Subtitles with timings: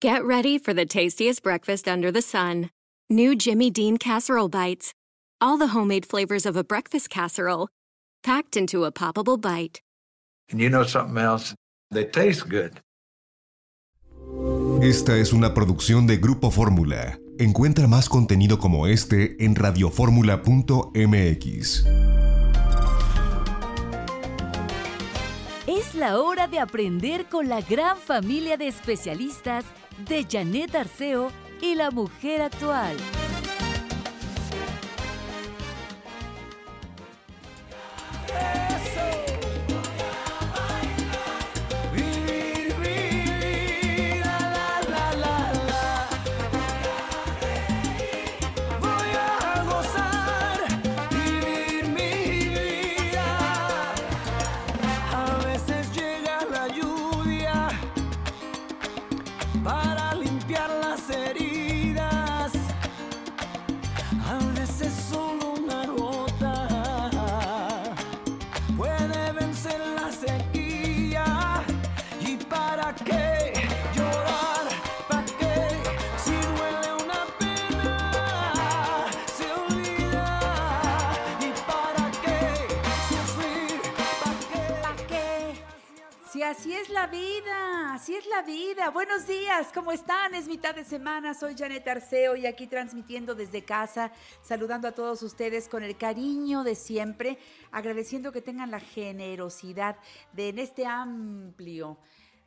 [0.00, 2.70] Get ready for the tastiest breakfast under the sun.
[3.10, 4.94] New Jimmy Dean casserole bites.
[5.42, 7.68] All the homemade flavors of a breakfast casserole
[8.22, 9.82] packed into a poppable bite.
[10.50, 11.54] And you know something else?
[11.90, 12.80] They taste good.
[14.82, 17.18] Esta es una producción de Grupo Fórmula.
[17.38, 21.84] Encuentra más contenido como este en radioformula.mx.
[25.66, 29.66] Es la hora de aprender con la gran familia de especialistas
[30.08, 31.30] de Janet Arceo
[31.60, 32.96] y la mujer actual.
[86.42, 88.90] Así es la vida, así es la vida.
[88.90, 90.34] Buenos días, ¿cómo están?
[90.34, 95.22] Es mitad de semana, soy Janet Arceo y aquí transmitiendo desde casa, saludando a todos
[95.22, 97.36] ustedes con el cariño de siempre,
[97.72, 99.96] agradeciendo que tengan la generosidad
[100.32, 101.98] de en este amplio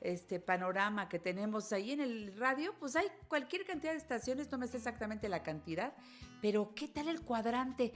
[0.01, 4.57] este panorama que tenemos ahí en el radio, pues hay cualquier cantidad de estaciones, no
[4.57, 5.93] me sé exactamente la cantidad,
[6.41, 7.93] pero ¿qué tal el cuadrante?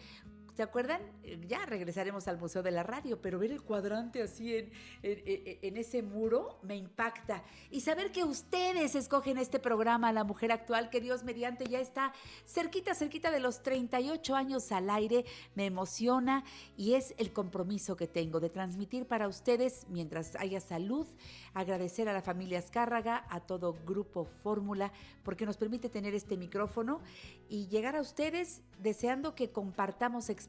[0.57, 1.01] ¿Se acuerdan?
[1.21, 4.71] Eh, ya regresaremos al Museo de la Radio, pero ver el cuadrante así en,
[5.03, 7.43] en, ese muro me impacta.
[7.69, 12.11] Y saber que ustedes escogen este programa, La Mujer Actual, que Dios mediante ya está
[12.47, 16.43] cerquita, cerquita de los 38 años al aire, me emociona
[16.75, 21.05] y es el compromiso que tengo de transmitir para ustedes mientras haya salud,
[21.53, 24.91] agradecer a la familia Azcárraga, a todo Grupo Fórmula,
[25.21, 26.99] porque nos permite tener este micrófono
[27.47, 30.46] y llegar a ustedes deseando que compartamos experiencias.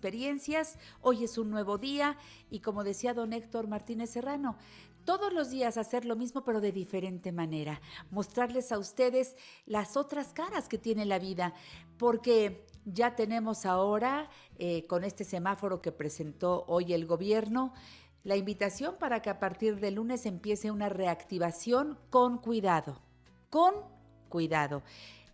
[1.00, 2.16] Hoy es un nuevo día
[2.50, 4.56] y como decía don Héctor Martínez Serrano,
[5.04, 10.32] todos los días hacer lo mismo pero de diferente manera, mostrarles a ustedes las otras
[10.32, 11.54] caras que tiene la vida,
[11.97, 17.72] porque ya tenemos ahora eh, con este semáforo que presentó hoy el gobierno,
[18.25, 23.00] la invitación para que a partir de lunes empiece una reactivación con cuidado,
[23.48, 23.75] con
[24.28, 24.82] cuidado.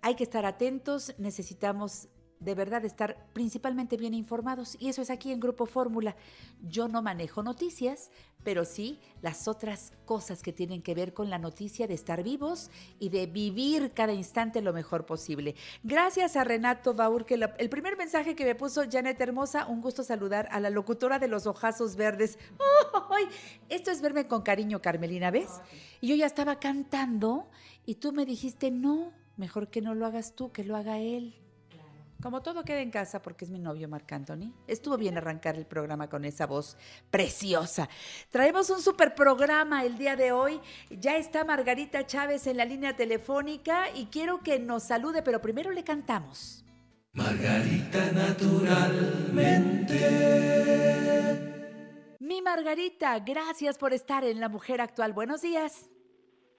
[0.03, 2.09] Hay que estar atentos, necesitamos
[2.45, 6.17] de verdad estar principalmente bien informados y eso es aquí en Grupo Fórmula.
[6.63, 8.11] Yo no manejo noticias,
[8.43, 12.71] pero sí las otras cosas que tienen que ver con la noticia de estar vivos
[12.99, 15.55] y de vivir cada instante lo mejor posible.
[15.83, 20.03] Gracias a Renato Baur, que el primer mensaje que me puso Janet Hermosa, un gusto
[20.03, 22.39] saludar a la locutora de los ojazos verdes.
[23.69, 25.49] Esto es verme con cariño, Carmelina, ¿ves?
[26.01, 27.49] Y yo ya estaba cantando
[27.87, 31.35] y tú me dijiste, no, mejor que no lo hagas tú, que lo haga él.
[32.23, 34.53] Como todo queda en casa porque es mi novio Marc Anthony.
[34.67, 36.77] Estuvo bien arrancar el programa con esa voz
[37.11, 37.89] preciosa.
[38.31, 40.61] Traemos un super programa el día de hoy.
[40.91, 45.71] Ya está Margarita Chávez en la línea telefónica y quiero que nos salude, pero primero
[45.71, 46.65] le cantamos.
[47.13, 49.95] Margarita naturalmente.
[52.21, 55.13] Mi Margarita, gracias por estar en La Mujer Actual.
[55.13, 55.91] Buenos días.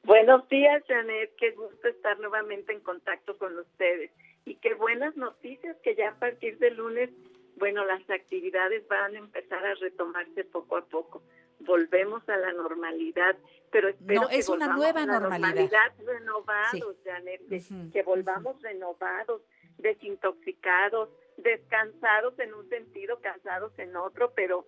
[0.04, 1.32] Buenos días, Janet.
[1.40, 4.12] Qué gusto estar nuevamente en contacto con ustedes
[4.46, 7.10] y qué buenas noticias que ya a partir de lunes,
[7.58, 11.24] bueno, las actividades van a empezar a retomarse poco a poco.
[11.60, 13.36] Volvemos a la normalidad,
[13.72, 15.94] pero espero no, es una nueva a la normalidad.
[16.06, 17.42] renovados, Janet,
[17.92, 19.42] que volvamos renovados,
[19.78, 24.66] desintoxicados, descansados en un sentido, cansados en otro, pero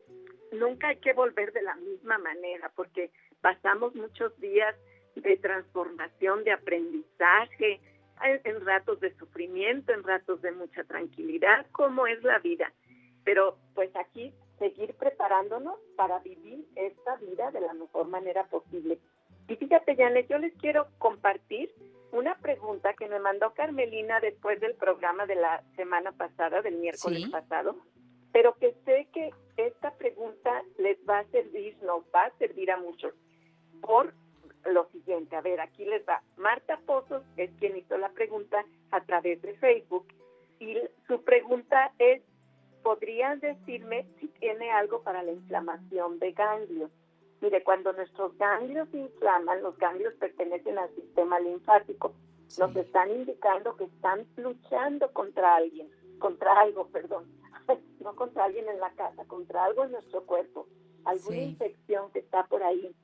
[0.53, 3.11] nunca hay que volver de la misma manera, porque
[3.41, 4.75] pasamos muchos días
[5.15, 7.79] de transformación, de aprendizaje,
[8.23, 12.71] en ratos de sufrimiento, en ratos de mucha tranquilidad, como es la vida.
[13.23, 18.99] Pero pues aquí seguir preparándonos para vivir esta vida de la mejor manera posible.
[19.47, 21.71] Y fíjate, Janet, yo les quiero compartir
[22.11, 27.29] una pregunta que me mandó Carmelina después del programa de la semana pasada, del miércoles
[27.29, 27.77] pasado,
[28.31, 32.77] pero que sé que esta pregunta les va a servir, nos va a servir a
[32.77, 33.13] muchos,
[33.81, 34.13] por
[34.67, 35.35] lo siguiente.
[35.35, 36.21] A ver, aquí les va.
[36.37, 40.07] Marta Pozos es quien hizo la pregunta a través de Facebook
[40.59, 40.77] y
[41.07, 42.21] su pregunta es,
[42.83, 46.91] ¿podrían decirme si tiene algo para la inflamación de ganglios?
[47.41, 52.13] Mire, cuando nuestros ganglios se inflaman, los ganglios pertenecen al sistema linfático
[52.57, 57.25] nos están indicando que están luchando contra alguien, contra algo, perdón,
[57.99, 60.67] no contra alguien en la casa, contra algo en nuestro cuerpo,
[61.05, 62.95] alguna infección que está por ahí,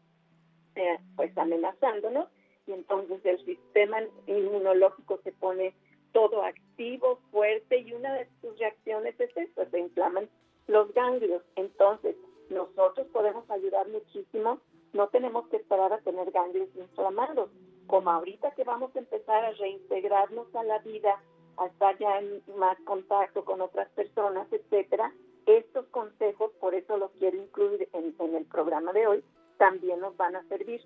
[0.75, 2.27] eh, pues amenazándonos,
[2.67, 5.73] y entonces el sistema inmunológico se pone
[6.13, 10.29] todo activo, fuerte, y una de sus reacciones es esto, se inflaman
[10.67, 11.43] los ganglios.
[11.55, 12.15] Entonces,
[12.49, 14.59] nosotros podemos ayudar muchísimo,
[14.93, 17.49] no tenemos que esperar a tener ganglios inflamados,
[17.87, 21.21] como ahorita que vamos a empezar a reintegrarnos a la vida,
[21.57, 25.13] a estar ya en más contacto con otras personas, etcétera,
[25.45, 29.23] estos consejos, por eso los quiero incluir en, en el programa de hoy,
[29.57, 30.81] también nos van a servir.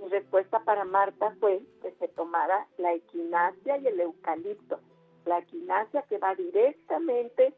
[0.00, 4.80] Mi respuesta para Marta fue que se tomara la equinacia y el eucalipto.
[5.24, 7.54] La equinacia que va directamente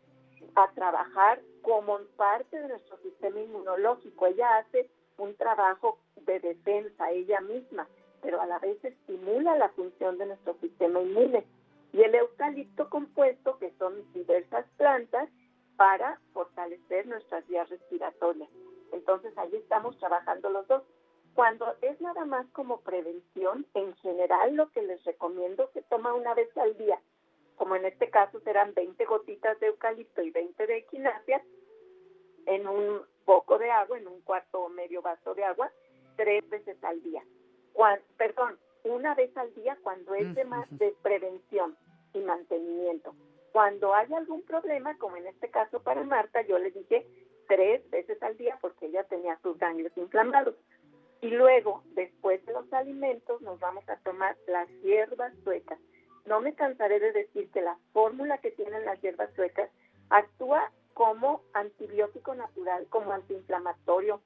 [0.55, 4.27] a trabajar como parte de nuestro sistema inmunológico.
[4.27, 7.89] Ella hace un trabajo de defensa ella misma,
[8.21, 11.45] pero a la vez estimula la función de nuestro sistema inmune.
[11.93, 15.29] Y el eucalipto compuesto, que son diversas plantas,
[15.77, 18.49] para fortalecer nuestras vías respiratorias.
[18.95, 20.83] Entonces ahí estamos trabajando los dos.
[21.35, 26.33] Cuando es nada más como prevención, en general lo que les recomiendo que toma una
[26.33, 27.01] vez al día,
[27.57, 31.43] como en este caso serán 20 gotitas de eucalipto y 20 de equinacia,
[32.47, 35.71] en un poco de agua, en un cuarto o medio vaso de agua,
[36.17, 37.25] tres veces al día.
[38.17, 41.77] perdón, una vez al día cuando es de, más, de prevención
[42.13, 43.15] y mantenimiento.
[43.51, 47.07] Cuando hay algún problema, como en este caso para Marta, yo le dije
[47.47, 50.55] tres veces al día porque ella tenía sus ganglios inflamados.
[51.21, 55.79] Y luego, después de los alimentos, nos vamos a tomar las hierbas suecas.
[56.27, 59.71] No me cansaré de decir que la fórmula que tienen las hierbas suecas
[60.11, 64.21] actúa como antibiótico natural, como antiinflamatorio,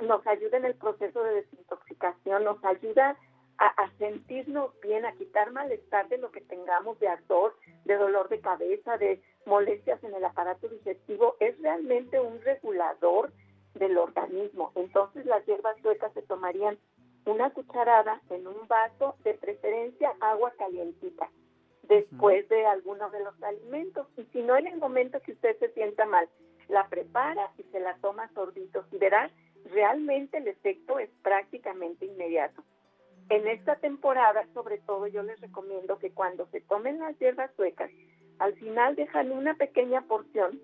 [0.00, 3.16] nos ayuda en el proceso de desintoxicación, nos ayuda
[3.60, 7.54] a, sentirnos bien, a quitar malestar de lo que tengamos de ardor,
[7.84, 11.36] de dolor de cabeza, de molestias en el aparato digestivo.
[11.40, 13.32] Es realmente un regulador
[13.74, 14.72] del organismo.
[14.76, 16.78] Entonces las hierbas suecas se tomarían
[17.26, 21.30] una cucharada en un vaso, de preferencia agua calientita,
[21.82, 24.06] después de algunos de los alimentos.
[24.16, 26.30] Y si no en el momento que usted se sienta mal,
[26.68, 29.30] la prepara y se la toma a sorbitos y verá,
[29.66, 32.64] realmente el efecto es prácticamente inmediato.
[33.30, 37.90] En esta temporada, sobre todo, yo les recomiendo que cuando se tomen las hierbas suecas,
[38.40, 40.60] al final dejan una pequeña porción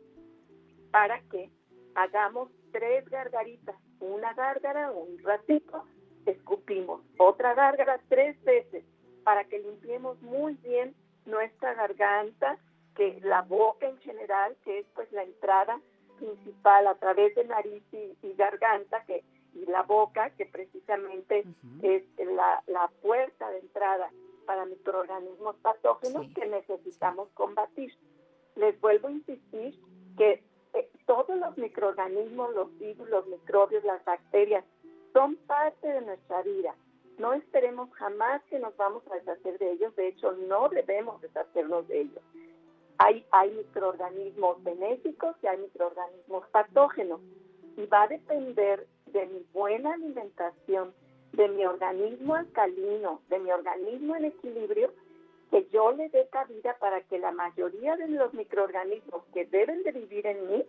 [0.90, 1.48] para que
[1.94, 5.84] hagamos tres gargaritas, una gárgara, un ratito,
[6.26, 8.84] escupimos, otra gárgara tres veces
[9.22, 12.58] para que limpiemos muy bien nuestra garganta,
[12.96, 15.80] que la boca en general, que es pues la entrada
[16.18, 19.22] principal a través de nariz y, garganta, que
[19.56, 21.44] y la boca, que precisamente
[21.82, 24.10] es la, la, puerta de entrada
[24.44, 27.92] para microorganismos patógenos que necesitamos combatir.
[28.54, 29.78] Les vuelvo a insistir
[30.16, 30.42] que
[30.74, 34.64] eh, todos los microorganismos, los virus, los microbios, las bacterias,
[35.12, 36.74] son parte de nuestra vida.
[37.18, 41.88] No esperemos jamás que nos vamos a deshacer de ellos, de hecho no debemos deshacernos
[41.88, 42.22] de ellos.
[42.98, 47.20] Hay, hay microorganismos benéficos y hay microorganismos patógenos
[47.76, 50.94] y va a depender de mi buena alimentación,
[51.32, 54.92] de mi organismo alcalino, de mi organismo en equilibrio,
[55.50, 59.92] que yo le dé cabida para que la mayoría de los microorganismos que deben de
[59.92, 60.64] vivir en mí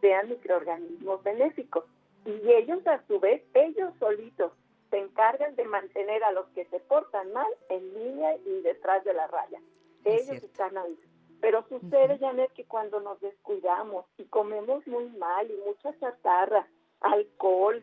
[0.00, 1.84] sean microorganismos benéficos.
[2.24, 4.52] Y ellos a su vez, ellos solitos,
[4.90, 9.14] se encargan de mantener a los que se portan mal en línea y detrás de
[9.14, 9.58] la raya.
[10.04, 10.98] ellos están ahí.
[11.40, 16.68] Pero sucede, Janet, que cuando nos descuidamos y comemos muy mal y mucha chatarra,
[17.02, 17.82] alcohol,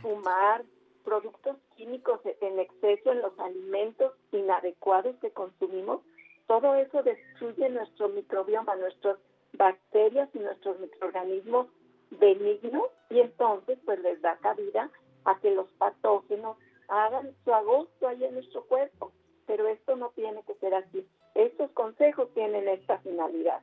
[0.00, 0.64] fumar,
[1.04, 6.00] productos químicos en exceso en los alimentos inadecuados que consumimos,
[6.46, 9.16] todo eso destruye nuestro microbioma, nuestras
[9.54, 11.68] bacterias y nuestros microorganismos
[12.10, 14.90] benignos y entonces pues les da cabida
[15.24, 16.56] a que los patógenos
[16.88, 19.12] hagan su agosto ahí en nuestro cuerpo.
[19.46, 21.06] Pero esto no tiene que ser así.
[21.34, 23.60] Estos consejos tienen esta finalidad.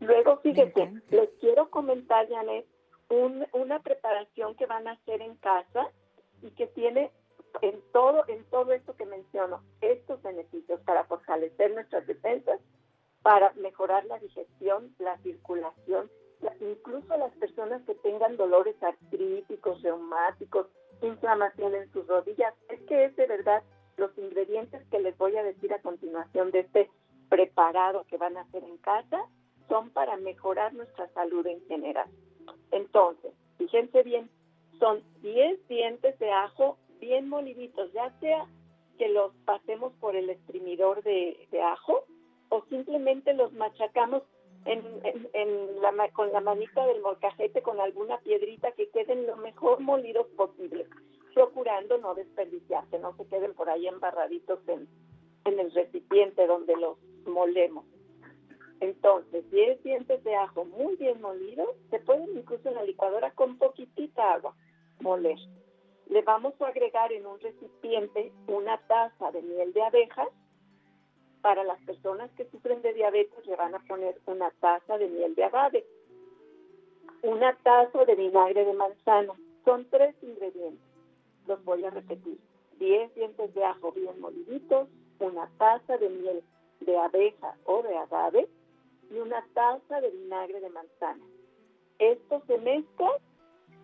[0.00, 2.66] Luego, fíjense, les quiero comentar, Janet,
[3.12, 5.88] una preparación que van a hacer en casa
[6.42, 7.10] y que tiene
[7.60, 12.60] en todo, en todo esto que menciono, estos beneficios para fortalecer nuestras defensas,
[13.22, 16.10] para mejorar la digestión, la circulación,
[16.60, 20.66] incluso las personas que tengan dolores artríticos, reumáticos,
[21.02, 22.54] inflamación en sus rodillas.
[22.68, 23.62] Es que es de verdad
[23.96, 26.90] los ingredientes que les voy a decir a continuación de este
[27.28, 29.24] preparado que van a hacer en casa
[29.68, 32.08] son para mejorar nuestra salud en general.
[32.72, 34.28] Entonces, fíjense bien,
[34.78, 38.46] son 10 dientes de ajo bien moliditos, ya sea
[38.98, 42.04] que los pasemos por el exprimidor de, ajo
[42.48, 44.22] o simplemente los machacamos
[44.64, 44.82] en,
[45.80, 50.86] la, con la manita del molcajete con alguna piedrita que queden lo mejor molidos posible,
[51.34, 54.88] procurando no desperdiciarse, no se queden por ahí embarraditos en,
[55.44, 57.84] en el recipiente donde los molemos.
[58.82, 63.56] Entonces, 10 dientes de ajo muy bien molidos, se pueden incluso en la licuadora con
[63.56, 64.56] poquitita agua
[64.98, 65.38] moler.
[66.08, 70.26] Le vamos a agregar en un recipiente una taza de miel de abejas.
[71.42, 75.36] Para las personas que sufren de diabetes le van a poner una taza de miel
[75.36, 75.86] de agave,
[77.22, 79.36] una taza de vinagre de manzano.
[79.64, 80.84] Son tres ingredientes.
[81.46, 82.36] Los voy a repetir.
[82.80, 84.88] 10 dientes de ajo bien moliditos,
[85.20, 86.42] una taza de miel
[86.80, 88.48] de abeja o de agave,
[89.12, 91.24] y una taza de vinagre de manzana.
[91.98, 93.10] Esto se mezcla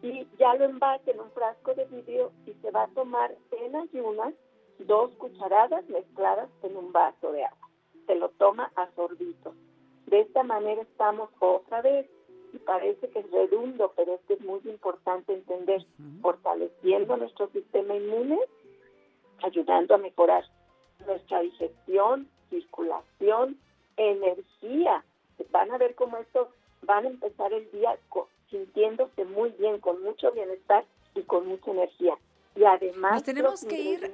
[0.03, 3.77] y ya lo envase en un frasco de vidrio y se va a tomar en
[3.77, 4.35] ayunas
[4.79, 7.69] dos cucharadas mezcladas en un vaso de agua.
[8.07, 9.55] Se lo toma a sorbitos.
[10.07, 12.07] De esta manera estamos otra vez,
[12.53, 15.85] y parece que es redundo, pero esto es muy importante entender,
[16.23, 18.39] fortaleciendo nuestro sistema inmune,
[19.43, 20.45] ayudando a mejorar
[21.07, 23.59] nuestra digestión, circulación,
[23.99, 25.05] energía,
[25.51, 26.51] van a ver cómo esto
[26.83, 27.99] van a empezar el día
[28.51, 32.17] sintiéndose muy bien, con mucho bienestar y con mucha energía.
[32.57, 33.13] Y además...
[33.13, 34.13] Nos tenemos que ir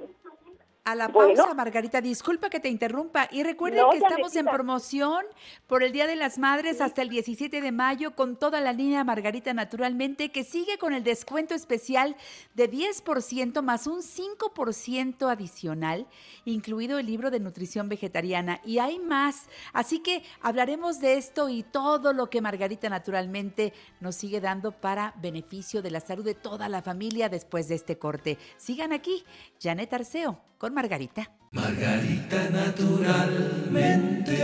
[0.85, 1.99] a la pausa, Margarita.
[1.99, 3.27] Disculpa que te interrumpa.
[3.31, 5.25] Y recuerden que estamos en promoción
[5.65, 9.03] por el Día de las Madres hasta el 17 de mayo con toda la línea
[9.03, 12.15] Margarita Naturalmente, que sigue con el descuento especial
[12.53, 16.07] de 10% más un 5% adicional,
[16.45, 18.61] incluido el libro de nutrición vegetariana.
[18.63, 19.49] Y hay más.
[19.73, 25.15] Así que hablaremos de esto y todo lo que Margarita Naturalmente nos sigue dando para
[25.17, 28.37] beneficio de la salud de toda la familia después de este corte.
[28.57, 29.23] Sigan aquí,
[29.59, 31.29] Janet Arceo con Margarita.
[31.51, 34.35] Margarita naturalmente.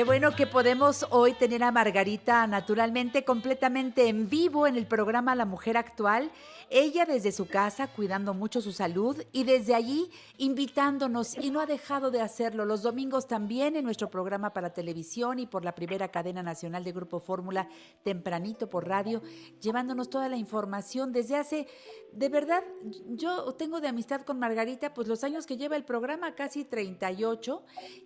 [0.00, 5.34] Qué bueno que podemos hoy tener a Margarita naturalmente, completamente en vivo en el programa
[5.34, 6.30] La Mujer Actual.
[6.70, 11.66] Ella desde su casa cuidando mucho su salud y desde allí invitándonos y no ha
[11.66, 12.64] dejado de hacerlo.
[12.64, 16.92] Los domingos también en nuestro programa para televisión y por la primera cadena nacional de
[16.92, 17.68] Grupo Fórmula,
[18.02, 19.20] tempranito por radio,
[19.60, 21.66] llevándonos toda la información desde hace,
[22.12, 22.64] de verdad,
[23.08, 27.64] yo tengo de amistad con Margarita, pues los años que lleva el programa, casi 38,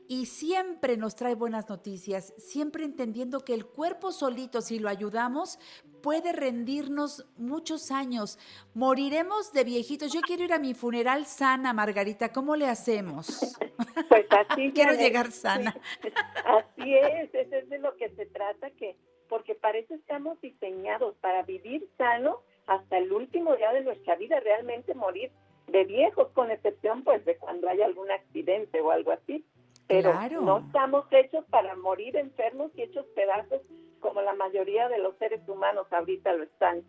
[0.08, 5.58] y siempre nos trae buenas noticias siempre entendiendo que el cuerpo solito, si lo ayudamos,
[6.02, 8.38] puede rendirnos muchos años.
[8.74, 10.12] Moriremos de viejitos.
[10.12, 12.32] Yo quiero ir a mi funeral sana, Margarita.
[12.32, 13.56] ¿Cómo le hacemos?
[14.08, 14.72] Pues así.
[14.74, 15.74] quiero llegar sana.
[16.44, 18.96] Así es, eso es de lo que se trata, que
[19.28, 24.40] porque para eso estamos diseñados, para vivir sano hasta el último día de nuestra vida,
[24.40, 25.32] realmente morir
[25.68, 29.44] de viejos, con excepción pues de cuando hay algún accidente o algo así
[29.86, 33.60] pero no estamos hechos para morir enfermos y hechos pedazos
[34.00, 36.82] como la mayoría de los seres humanos ahorita lo están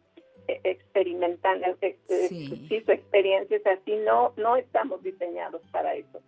[0.47, 2.81] experimentando, eh, eh, sí.
[2.85, 6.21] su experiencia es así, no, no estamos diseñados para eso.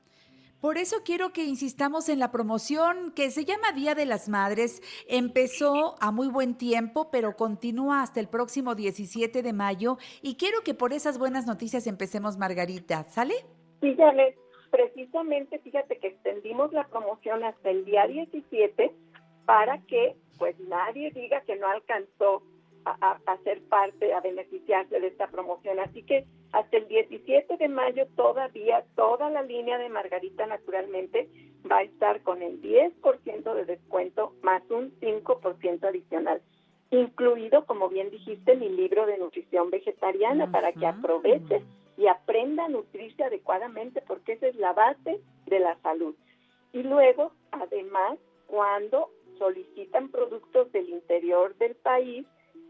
[0.61, 4.81] Por eso quiero que insistamos en la promoción que se llama Día de las Madres.
[5.07, 9.97] Empezó a muy buen tiempo, pero continúa hasta el próximo 17 de mayo.
[10.23, 13.03] Y quiero que por esas buenas noticias empecemos, Margarita.
[13.03, 13.35] ¿Sale?
[13.81, 14.35] Sí, Janet
[14.69, 18.91] precisamente fíjate que extendimos la promoción hasta el día 17
[19.45, 22.43] para que pues nadie diga que no alcanzó
[23.01, 25.79] a, a, ser parte, a beneficiarse de esta promoción.
[25.79, 31.29] Así que hasta el 17 de mayo todavía toda la línea de Margarita naturalmente
[31.69, 36.41] va a estar con el 10% de descuento más un 5% adicional,
[36.91, 41.63] incluido, como bien dijiste, mi libro de nutrición vegetariana para que aproveches
[41.97, 46.15] y aprenda a nutrirse adecuadamente porque esa es la base de la salud.
[46.71, 52.25] Y luego, además, cuando solicitan productos del interior del país,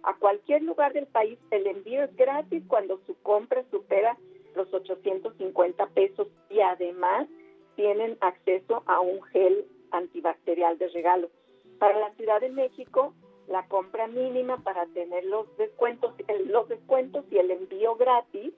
[0.08, 4.18] a cualquier lugar del país, el envío es gratis cuando su compra supera
[4.56, 7.28] los 850 pesos y además
[7.76, 11.30] tienen acceso a un gel antibacterial de regalo.
[11.78, 13.14] Para la Ciudad de México,
[13.50, 16.14] la compra mínima para tener los descuentos,
[16.46, 18.54] los descuentos y el envío gratis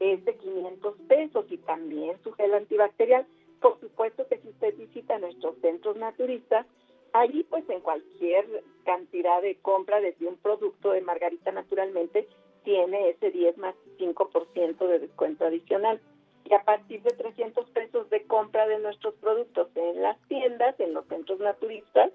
[0.00, 3.24] es de 500 pesos y también su gel antibacterial
[3.60, 6.66] por supuesto que si usted visita nuestros centros naturistas,
[7.12, 12.28] allí pues en cualquier cantidad de compra desde un producto de Margarita naturalmente
[12.64, 16.00] tiene ese 10 más 5% de descuento adicional.
[16.44, 20.94] Y a partir de 300 pesos de compra de nuestros productos en las tiendas, en
[20.94, 22.10] los centros naturistas,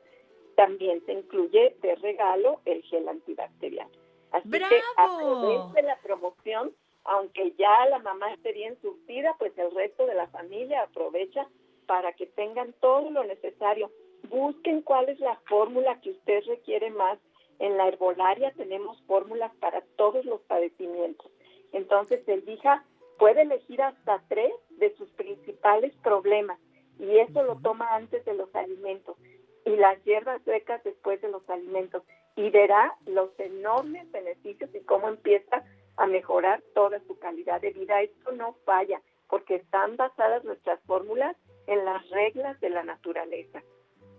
[0.55, 3.87] también se incluye de regalo el gel antibacterial.
[4.31, 6.71] Así que aproveche la promoción,
[7.03, 11.47] aunque ya la mamá esté bien surtida, pues el resto de la familia aprovecha
[11.85, 13.91] para que tengan todo lo necesario.
[14.29, 17.19] Busquen cuál es la fórmula que usted requiere más.
[17.59, 21.31] En la herbolaria tenemos fórmulas para todos los padecimientos.
[21.71, 22.83] Entonces, elija,
[23.17, 26.59] puede elegir hasta tres de sus principales problemas
[26.99, 29.17] y eso lo toma antes de los alimentos
[29.65, 32.03] y las hierbas secas después de los alimentos
[32.35, 35.63] y verá los enormes beneficios y cómo empieza
[35.97, 38.01] a mejorar toda su calidad de vida.
[38.01, 41.35] Esto no falla porque están basadas nuestras fórmulas
[41.67, 43.63] en las reglas de la naturaleza.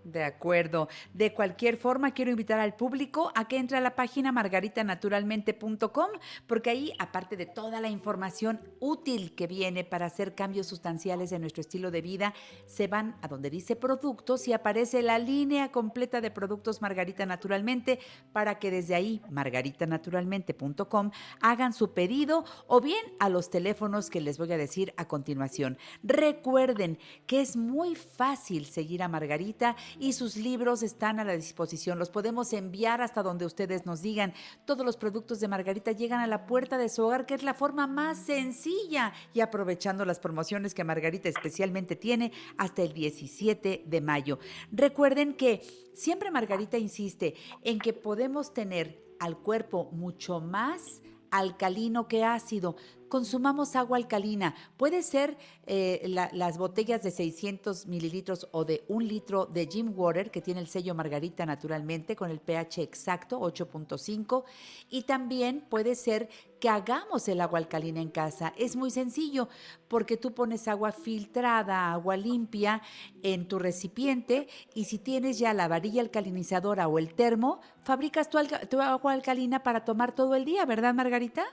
[0.05, 0.87] De acuerdo.
[1.15, 6.09] De cualquier forma, quiero invitar al público a que entre a la página margaritanaturalmente.com,
[6.45, 11.41] porque ahí, aparte de toda la información útil que viene para hacer cambios sustanciales en
[11.41, 12.35] nuestro estilo de vida,
[12.67, 17.97] se van a donde dice productos y aparece la línea completa de productos Margarita Naturalmente
[18.31, 21.09] para que desde ahí, margaritanaturalmente.com,
[21.41, 25.79] hagan su pedido o bien a los teléfonos que les voy a decir a continuación.
[26.03, 31.99] Recuerden que es muy fácil seguir a Margarita y sus libros están a la disposición.
[31.99, 34.33] Los podemos enviar hasta donde ustedes nos digan.
[34.65, 37.53] Todos los productos de Margarita llegan a la puerta de su hogar, que es la
[37.53, 44.01] forma más sencilla y aprovechando las promociones que Margarita especialmente tiene hasta el 17 de
[44.01, 44.39] mayo.
[44.71, 45.61] Recuerden que
[45.93, 52.75] siempre Margarita insiste en que podemos tener al cuerpo mucho más alcalino que ácido
[53.09, 54.55] consumamos agua alcalina.
[54.77, 60.31] Puede ser eh, las botellas de 600 mililitros o de un litro de Jim Water,
[60.31, 64.43] que tiene el sello Margarita naturalmente, con el pH exacto, 8.5.
[64.89, 66.29] Y también puede ser
[66.59, 68.53] que hagamos el agua alcalina en casa.
[68.57, 69.49] Es muy sencillo,
[69.87, 72.81] porque tú pones agua filtrada, agua limpia
[73.23, 78.81] en tu recipiente y si tienes ya la varilla alcalinizadora o el termo, fabricas tu
[78.81, 81.45] agua alcalina para tomar todo el día, ¿verdad, Margarita?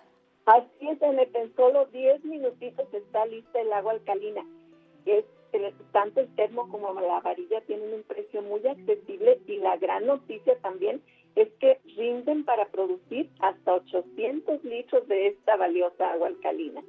[0.46, 4.44] Así es, en solo 10 minutitos está lista el agua alcalina.
[5.06, 5.24] Es,
[5.92, 10.56] tanto el termo como la varilla tienen un precio muy accesible y la gran noticia
[10.60, 11.02] también
[11.36, 16.82] es que rinden para producir hasta 800 litros de esta valiosa agua alcalina.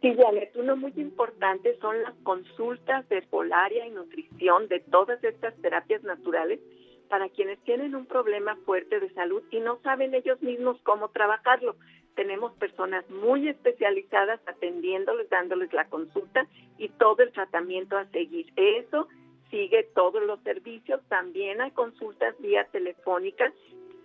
[0.00, 5.54] Sí, Janet, uno muy importante son las consultas de polaria y nutrición de todas estas
[5.62, 6.58] terapias naturales
[7.06, 11.76] para quienes tienen un problema fuerte de salud y no saben ellos mismos cómo trabajarlo.
[12.14, 16.46] Tenemos personas muy especializadas atendiéndoles, dándoles la consulta
[16.78, 18.52] y todo el tratamiento a seguir.
[18.56, 19.08] Eso
[19.50, 21.00] sigue todos los servicios.
[21.08, 23.52] También hay consultas vía telefónica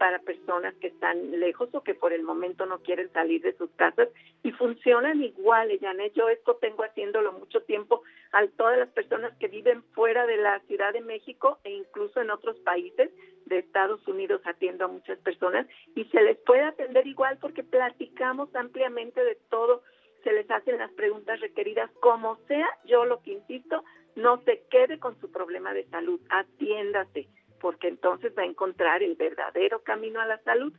[0.01, 3.69] para personas que están lejos o que por el momento no quieren salir de sus
[3.75, 4.09] casas
[4.41, 6.13] y funcionan igual, Janet.
[6.15, 10.59] Yo esto tengo haciéndolo mucho tiempo a todas las personas que viven fuera de la
[10.61, 13.11] Ciudad de México e incluso en otros países
[13.45, 18.49] de Estados Unidos atiendo a muchas personas y se les puede atender igual porque platicamos
[18.55, 19.83] ampliamente de todo,
[20.23, 23.83] se les hacen las preguntas requeridas como sea, yo lo que insisto,
[24.15, 27.27] no se quede con su problema de salud, atiéndase
[27.61, 30.73] porque entonces va a encontrar el verdadero camino a la salud.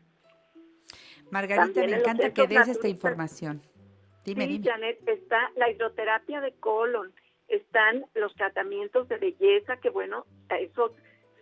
[1.30, 3.62] Margarita, me encanta que des esta información.
[4.24, 7.12] Dime, sí, Janet, está la hidroterapia de colon,
[7.48, 10.92] están los tratamientos de belleza, que bueno, esos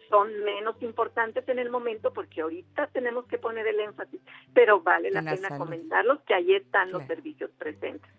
[0.08, 4.20] son menos importantes en el momento porque ahorita tenemos que poner el énfasis,
[4.52, 8.10] pero vale la, pena comentarlos que ahí están los servicios presentes.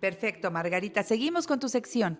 [0.00, 1.02] Perfecto, Margarita.
[1.02, 2.18] Seguimos con tu sección.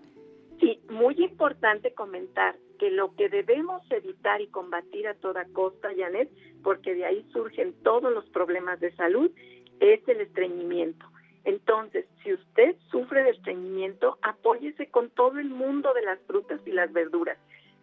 [0.59, 6.29] Sí, muy importante comentar que lo que debemos evitar y combatir a toda costa, Janet,
[6.63, 9.31] porque de ahí surgen todos los problemas de salud,
[9.79, 11.05] es el estreñimiento.
[11.43, 16.71] Entonces, si usted sufre de estreñimiento, apóyese con todo el mundo de las frutas y
[16.71, 17.37] las verduras.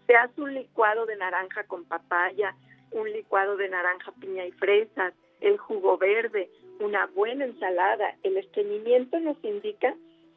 [0.07, 2.57] Se hace un licuado de naranja con papaya,
[2.90, 6.48] un licuado de naranja, piña y fresas, el jugo verde,
[6.81, 8.16] una buena ensalada.
[8.22, 9.94] El estreñimiento nos indica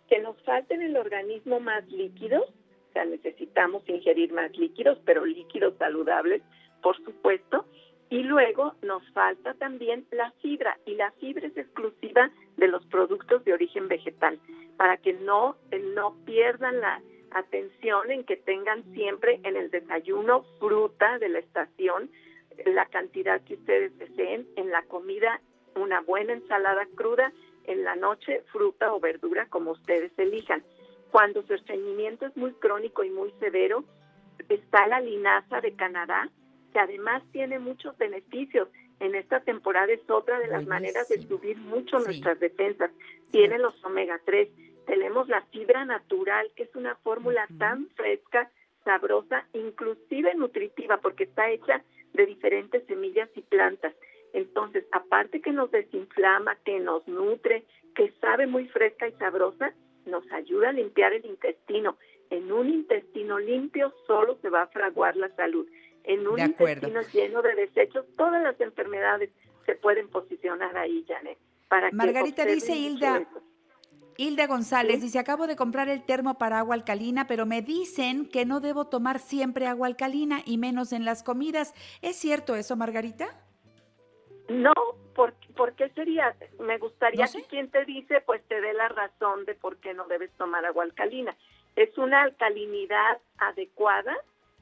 [0.09, 2.43] que nos falta en el organismo más líquidos,
[2.89, 6.41] o sea, necesitamos ingerir más líquidos, pero líquidos saludables,
[6.81, 7.65] por supuesto,
[8.09, 13.43] y luego nos falta también la fibra, y la fibra es exclusiva de los productos
[13.43, 14.39] de origen vegetal,
[14.77, 15.55] para que no,
[15.95, 22.09] no pierdan la atención en que tengan siempre en el desayuno fruta de la estación,
[22.65, 25.41] la cantidad que ustedes deseen, en la comida
[25.75, 27.31] una buena ensalada cruda,
[27.65, 30.63] en la noche fruta o verdura como ustedes elijan.
[31.11, 33.83] Cuando su estreñimiento es muy crónico y muy severo,
[34.49, 36.29] está la linaza de Canadá,
[36.73, 38.69] que además tiene muchos beneficios.
[38.99, 42.91] En esta temporada es otra de las maneras de subir mucho nuestras defensas.
[43.31, 44.49] Tiene los omega 3.
[44.85, 48.51] Tenemos la fibra natural, que es una fórmula tan fresca,
[48.83, 51.83] sabrosa, inclusive nutritiva, porque está hecha
[52.15, 53.93] de diferentes semillas y plantas.
[54.33, 57.63] Entonces, aparte que nos desinflama, que nos nutre,
[57.95, 59.73] que sabe muy fresca y sabrosa,
[60.05, 61.97] nos ayuda a limpiar el intestino.
[62.29, 65.67] En un intestino limpio solo se va a fraguar la salud.
[66.03, 69.29] En un intestino lleno de desechos, todas las enfermedades
[69.65, 71.37] se pueden posicionar ahí, Janet.
[71.67, 73.27] Para Margarita dice Hilda,
[74.17, 78.45] Hilda González dice, acabo de comprar el termo para agua alcalina, pero me dicen que
[78.45, 81.73] no debo tomar siempre agua alcalina y menos en las comidas.
[82.01, 83.27] ¿Es cierto eso, Margarita?
[84.47, 84.73] No,
[85.15, 85.33] ¿por,
[85.75, 86.33] qué sería?
[86.59, 90.05] Me gustaría que quien te dice, pues te dé la razón de por qué no
[90.07, 91.35] debes tomar agua alcalina.
[91.75, 94.15] Es una alcalinidad adecuada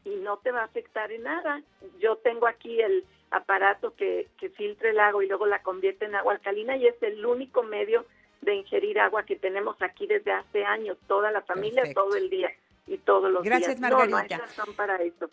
[0.03, 1.61] y no te va a afectar en nada.
[1.99, 6.15] Yo tengo aquí el aparato que, que filtra el agua y luego la convierte en
[6.15, 8.05] agua alcalina y es el único medio
[8.43, 12.49] de ingerir agua que tenemos aquí desde hace años, toda la familia, todo el día
[12.87, 13.59] y todos los días.
[13.59, 14.41] Gracias, Margarita.
[14.57, 15.29] No, para eso.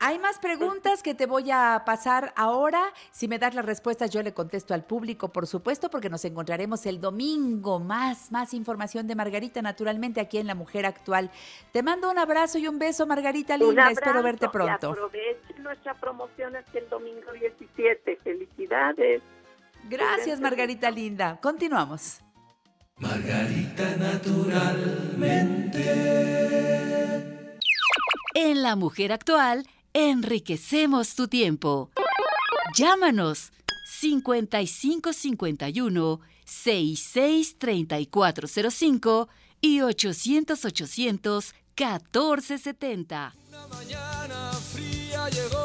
[0.00, 2.80] Hay más preguntas que te voy a pasar ahora.
[3.10, 6.86] Si me das las respuestas, yo le contesto al público, por supuesto, porque nos encontraremos
[6.86, 7.80] el domingo.
[7.80, 11.32] Más, más información de Margarita, naturalmente, aquí en La Mujer Actual.
[11.72, 13.90] Te mando un abrazo y un beso, Margarita linda.
[13.90, 14.94] Espero verte pronto.
[15.56, 18.16] Y nuestra promoción hasta el domingo 17.
[18.22, 19.20] Felicidades.
[19.88, 21.40] Gracias, Margarita linda.
[21.40, 22.22] Continuamos.
[22.98, 25.82] Margarita naturalmente.
[28.34, 31.90] En La Mujer Actual, enriquecemos tu tiempo.
[32.74, 33.52] Llámanos
[33.86, 39.28] 5551 663405
[39.60, 43.34] y 800 800 1470.
[43.48, 45.57] Una mañana fría llegó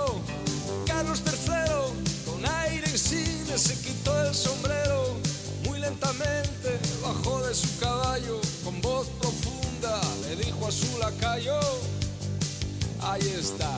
[13.14, 13.70] ahí está.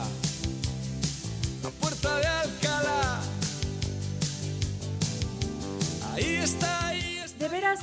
[1.62, 2.26] La puerta de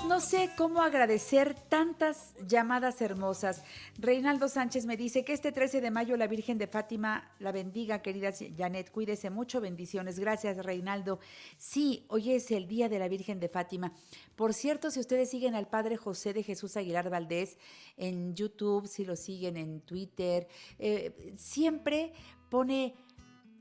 [0.02, 3.64] no sé cómo agradecer tantas llamadas hermosas.
[3.98, 8.02] Reinaldo Sánchez me dice que este 13 de mayo la Virgen de Fátima la bendiga,
[8.02, 8.92] querida Janet.
[8.92, 10.20] Cuídese mucho, bendiciones.
[10.20, 11.20] Gracias, Reinaldo.
[11.58, 13.94] Sí, hoy es el día de la Virgen de Fátima.
[14.36, 17.58] Por cierto, si ustedes siguen al Padre José de Jesús Aguilar Valdés
[17.96, 20.48] en YouTube, si lo siguen en Twitter,
[20.80, 22.14] eh, siempre
[22.50, 22.96] pone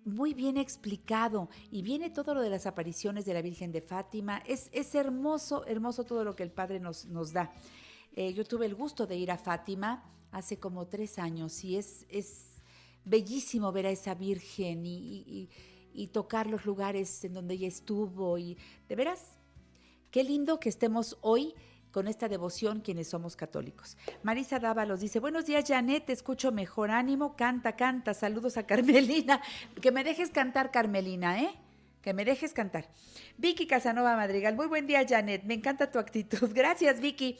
[0.05, 4.43] muy bien explicado y viene todo lo de las apariciones de la Virgen de Fátima.
[4.47, 7.53] Es, es hermoso, hermoso todo lo que el Padre nos, nos da.
[8.15, 12.07] Eh, yo tuve el gusto de ir a Fátima hace como tres años y es,
[12.09, 12.63] es
[13.05, 15.49] bellísimo ver a esa Virgen y,
[15.95, 18.57] y tocar los lugares en donde ella estuvo y
[18.89, 19.39] de veras,
[20.11, 21.55] qué lindo que estemos hoy
[21.93, 23.97] con esta devoción quienes somos católicos.
[24.23, 29.41] Marisa Dávalos dice, buenos días Janet, te escucho mejor ánimo, canta, canta, saludos a Carmelina,
[29.81, 31.55] que me dejes cantar Carmelina, ¿eh?
[32.03, 32.89] Que me dejes cantar.
[33.39, 36.51] Vicky Casanova Madrigal, muy buen día Janet, me encanta tu actitud.
[36.55, 37.39] Gracias Vicky.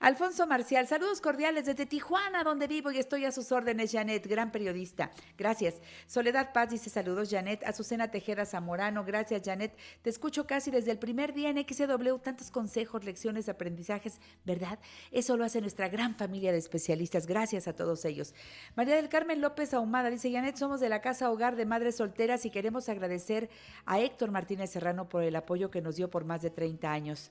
[0.00, 4.52] Alfonso Marcial, saludos cordiales desde Tijuana, donde vivo y estoy a sus órdenes, Janet, gran
[4.52, 5.10] periodista.
[5.38, 5.76] Gracias.
[6.06, 7.64] Soledad Paz dice saludos, Janet.
[7.64, 9.76] Azucena Tejeda Zamorano, gracias, Janet.
[10.02, 14.78] Te escucho casi desde el primer día en XW, tantos consejos, lecciones, aprendizajes, ¿verdad?
[15.10, 17.26] Eso lo hace nuestra gran familia de especialistas.
[17.26, 18.34] Gracias a todos ellos.
[18.76, 22.44] María del Carmen López Ahumada dice, Janet, somos de la Casa Hogar de Madres Solteras
[22.44, 23.48] y queremos agradecer
[23.86, 27.30] a Héctor Martínez Serrano por el apoyo que nos dio por más de 30 años.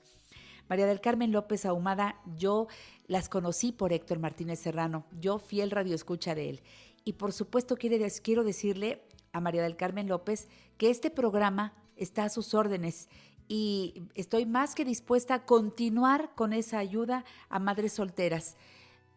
[0.68, 2.68] María del Carmen López Ahumada, yo
[3.06, 6.62] las conocí por Héctor Martínez Serrano, yo fiel radioescucha de él.
[7.04, 12.28] Y por supuesto quiero decirle a María del Carmen López que este programa está a
[12.30, 13.08] sus órdenes
[13.46, 18.56] y estoy más que dispuesta a continuar con esa ayuda a madres solteras.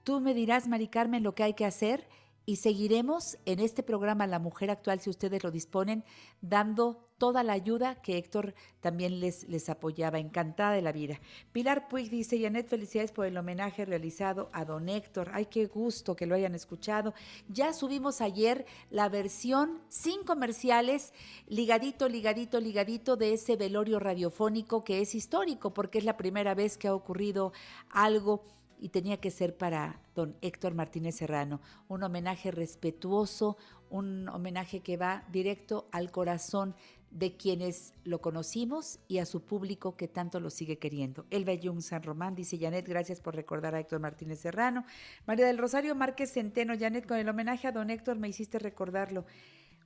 [0.04, 2.08] Tú me dirás, Mari Carmen, lo que hay que hacer
[2.48, 6.06] y seguiremos en este programa La Mujer Actual, si ustedes lo disponen,
[6.40, 10.18] dando toda la ayuda que Héctor también les, les apoyaba.
[10.20, 11.20] Encantada de la vida.
[11.52, 15.30] Pilar Puig dice, Janet, felicidades por el homenaje realizado a don Héctor.
[15.34, 17.14] Ay, qué gusto que lo hayan escuchado.
[17.50, 21.12] Ya subimos ayer la versión sin comerciales,
[21.48, 26.78] ligadito, ligadito, ligadito de ese velorio radiofónico que es histórico porque es la primera vez
[26.78, 27.52] que ha ocurrido
[27.90, 28.46] algo
[28.80, 33.58] y tenía que ser para don Héctor Martínez Serrano, un homenaje respetuoso,
[33.90, 36.76] un homenaje que va directo al corazón
[37.12, 41.26] de quienes lo conocimos y a su público que tanto lo sigue queriendo.
[41.30, 44.86] Elba Jung San Román dice, Janet, gracias por recordar a Héctor Martínez Serrano.
[45.26, 49.26] María del Rosario Márquez Centeno, Janet, con el homenaje a don Héctor me hiciste recordarlo.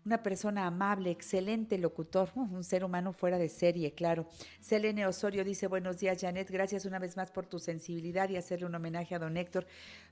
[0.04, 4.28] Una persona amable, excelente locutor, un ser humano fuera de serie, claro.
[4.60, 8.66] Selene Osorio dice, buenos días, Janet, gracias una vez más por tu sensibilidad y hacerle
[8.66, 9.68] un homenaje a don Héctor.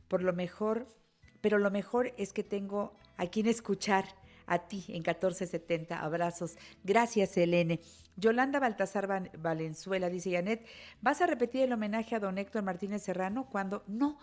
[0.08, 0.88] Por lo mejor,
[1.41, 4.06] pero lo mejor es que tengo a quien escuchar
[4.45, 5.99] a ti en 1470.
[5.99, 6.58] Abrazos.
[6.84, 7.80] Gracias, Elene.
[8.15, 10.65] Yolanda Baltasar Valenzuela dice, Janet,
[11.02, 14.19] ¿vas a repetir el homenaje a don Héctor Martínez Serrano cuando no?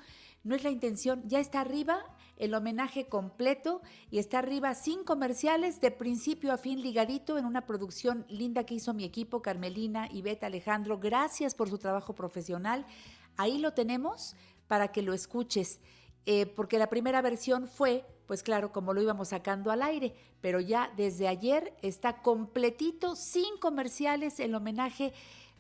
[0.47, 2.05] No es la intención, ya está arriba
[2.37, 3.83] el homenaje completo
[4.13, 8.75] y está arriba sin comerciales de principio a fin ligadito en una producción linda que
[8.75, 11.01] hizo mi equipo, Carmelina y Beta Alejandro.
[11.01, 12.87] Gracias por su trabajo profesional.
[13.37, 14.37] Ahí lo tenemos
[14.69, 15.81] para que lo escuches.
[16.27, 20.61] Eh, porque la primera versión fue, pues claro, como lo íbamos sacando al aire, pero
[20.61, 25.13] ya desde ayer está completito, sin comerciales, el homenaje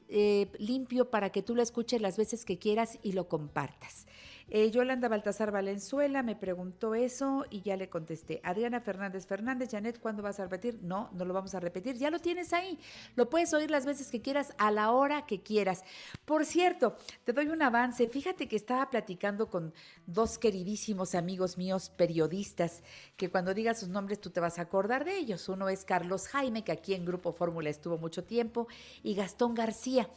[0.08, 4.06] eh, limpio para que tú lo escuches las veces que quieras y lo compartas.
[4.48, 8.40] Eh, Yolanda Baltasar Valenzuela me preguntó eso y ya le contesté.
[8.44, 10.78] Adriana Fernández Fernández, Janet, ¿cuándo vas a repetir?
[10.82, 12.78] No, no lo vamos a repetir, ya lo tienes ahí.
[13.16, 15.82] Lo puedes oír las veces que quieras, a la hora que quieras.
[16.24, 18.06] Por cierto, te doy un avance.
[18.08, 19.74] Fíjate que estaba platicando con
[20.06, 22.84] dos queridísimos amigos míos periodistas,
[23.16, 25.48] que cuando digas sus nombres tú te vas a acordar de ellos.
[25.48, 28.68] Uno es Carlos Jaime, que aquí en Grupo Fórmula estuvo mucho tiempo,
[29.02, 30.08] y Gastón García.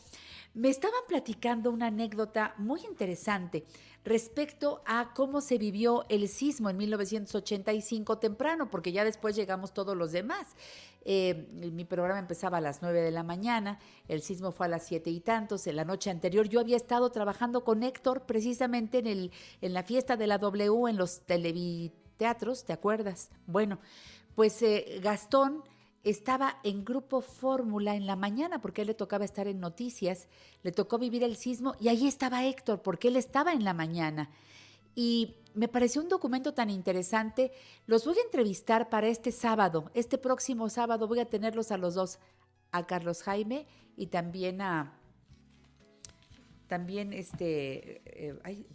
[0.54, 3.66] Me estaban platicando una anécdota muy interesante
[4.10, 9.96] respecto a cómo se vivió el sismo en 1985 temprano, porque ya después llegamos todos
[9.96, 10.48] los demás.
[11.06, 14.86] Eh, mi programa empezaba a las 9 de la mañana, el sismo fue a las
[14.86, 19.08] siete y tantos, en la noche anterior yo había estado trabajando con Héctor precisamente en,
[19.08, 23.30] el, en la fiesta de la W, en los televi teatros, ¿te acuerdas?
[23.46, 23.80] Bueno,
[24.36, 25.64] pues eh, Gastón
[26.04, 30.28] estaba en grupo fórmula en la mañana porque él le tocaba estar en noticias,
[30.64, 34.30] le tocó vivir el sismo y ahí estaba Héctor porque él estaba en la mañana.
[34.96, 37.52] Y me pareció un documento tan interesante.
[37.86, 41.96] Los voy a entrevistar para este sábado, este próximo sábado voy a tenerlos a los
[41.96, 42.20] dos,
[42.72, 44.96] a Carlos Jaime y también a
[46.68, 48.66] también este eh,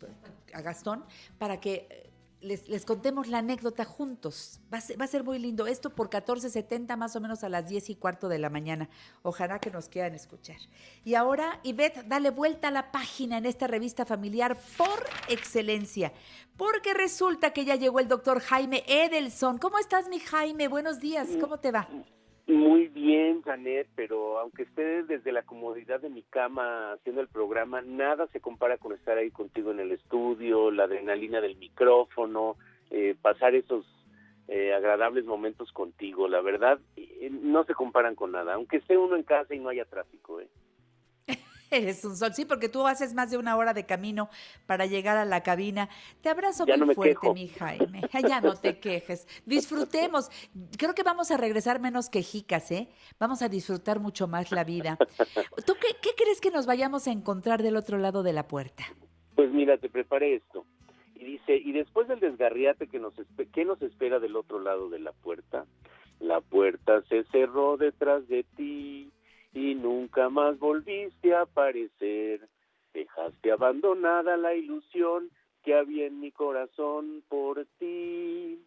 [0.53, 1.05] a Gastón
[1.39, 2.11] para que
[2.45, 4.61] les, contemos la anécdota juntos.
[4.73, 5.67] Va a, ser, muy lindo.
[5.67, 8.89] Esto por 14.70 más o menos a las 10 y cuarto de la mañana.
[9.23, 10.57] Ojalá que nos quieran escuchar.
[11.05, 16.13] Y ahora, Ivette, dale vuelta a la página en esta revista familiar por excelencia.
[16.57, 19.59] Porque resulta que ya llegó el doctor Jaime Edelson.
[19.59, 20.69] ¿Cómo estás, mi Jaime?
[20.69, 21.29] Buenos días.
[21.41, 21.89] ¿Cómo te va?
[22.47, 27.81] Muy bien, Janet, pero aunque esté desde la comodidad de mi cama haciendo el programa,
[27.81, 32.57] nada se compara con estar ahí contigo en el estudio, la adrenalina del micrófono,
[32.91, 33.87] eh, pasar esos
[34.49, 36.29] eh, agradables momentos contigo.
[36.29, 39.71] La verdad, eh, no se comparan con nada, aunque esté uno en casa y no
[39.71, 40.39] haya tráfico.
[40.43, 40.49] ¿eh?
[41.77, 44.29] Eres un sol, sí, porque tú haces más de una hora de camino
[44.67, 45.89] para llegar a la cabina.
[46.23, 48.03] Te abrazo muy fuerte, mi Jaime.
[48.27, 49.27] Ya no te quejes.
[49.45, 50.31] Disfrutemos.
[50.79, 52.89] Creo que vamos a regresar menos quejicas, ¿eh?
[53.19, 54.97] Vamos a disfrutar mucho más la vida.
[55.67, 58.85] ¿Tú qué, qué crees que nos vayamos a encontrar del otro lado de la puerta?
[59.35, 60.65] Pues mira, te preparé esto.
[61.15, 63.15] Y dice, y después del desgarriate que nos,
[63.53, 65.67] ¿qué nos espera del otro lado de la puerta?
[66.21, 69.11] La puerta se cerró detrás de ti
[69.55, 72.49] y nunca más volviste a aparecer.
[72.93, 75.31] Dejaste abandonada la ilusión
[75.63, 78.59] que había en mi corazón por ti.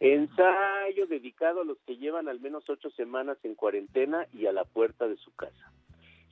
[0.00, 4.64] Ensayo dedicado a los que llevan al menos ocho semanas en cuarentena y a la
[4.64, 5.72] puerta de su casa.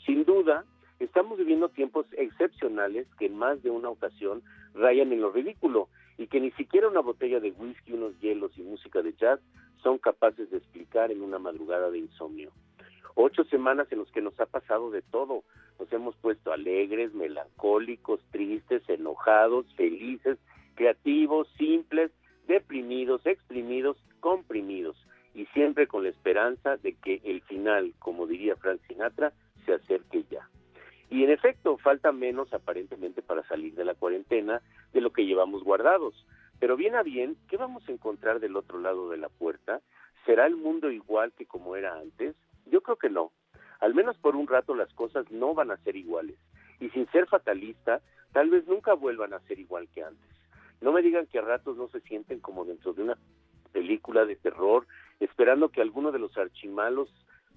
[0.05, 0.65] Sin duda,
[0.99, 4.43] estamos viviendo tiempos excepcionales que en más de una ocasión
[4.75, 5.88] rayan en lo ridículo
[6.19, 9.41] y que ni siquiera una botella de whisky, unos hielos y música de jazz
[9.83, 12.53] son capaces de explicar en una madrugada de insomnio
[13.14, 15.44] ocho semanas en los que nos ha pasado de todo.
[15.79, 20.38] Nos hemos puesto alegres, melancólicos, tristes, enojados, felices,
[20.75, 22.11] creativos, simples,
[22.46, 24.96] deprimidos, exprimidos, comprimidos,
[25.35, 29.33] y siempre con la esperanza de que el final, como diría Frank Sinatra,
[29.64, 30.48] se acerque ya.
[31.11, 35.62] Y en efecto, falta menos aparentemente para salir de la cuarentena de lo que llevamos
[35.62, 36.27] guardados.
[36.59, 39.81] Pero bien a bien, ¿qué vamos a encontrar del otro lado de la puerta?
[40.25, 42.35] ¿Será el mundo igual que como era antes?
[42.73, 43.31] Yo creo que no.
[43.81, 46.37] Al menos por un rato las cosas no van a ser iguales.
[46.81, 48.01] Y sin ser fatalista,
[48.33, 50.31] tal vez nunca vuelvan a ser igual que antes.
[50.81, 53.19] No me digan que a ratos no se sienten como dentro de una
[53.73, 54.87] película de terror,
[55.21, 57.09] esperando que alguno de los archimalos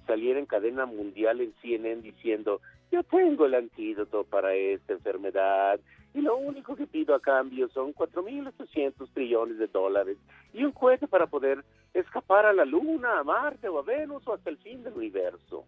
[0.06, 5.80] saliera en cadena mundial en CNN diciendo, yo tengo el antídoto para esta enfermedad
[6.15, 10.17] y lo único que pido a cambio son 4.800 trillones de dólares
[10.54, 14.34] y un cohete para poder escapar a la Luna, a Marte o a Venus o
[14.34, 15.65] hasta el fin del universo.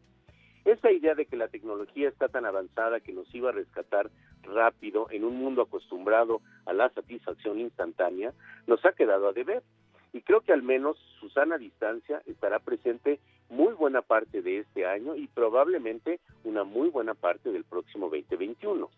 [0.63, 4.09] Esa idea de que la tecnología está tan avanzada que nos iba a rescatar
[4.43, 8.33] rápido en un mundo acostumbrado a la satisfacción instantánea
[8.67, 9.63] nos ha quedado a deber.
[10.13, 15.15] Y creo que al menos Susana Distancia estará presente muy buena parte de este año
[15.15, 18.89] y probablemente una muy buena parte del próximo 2021.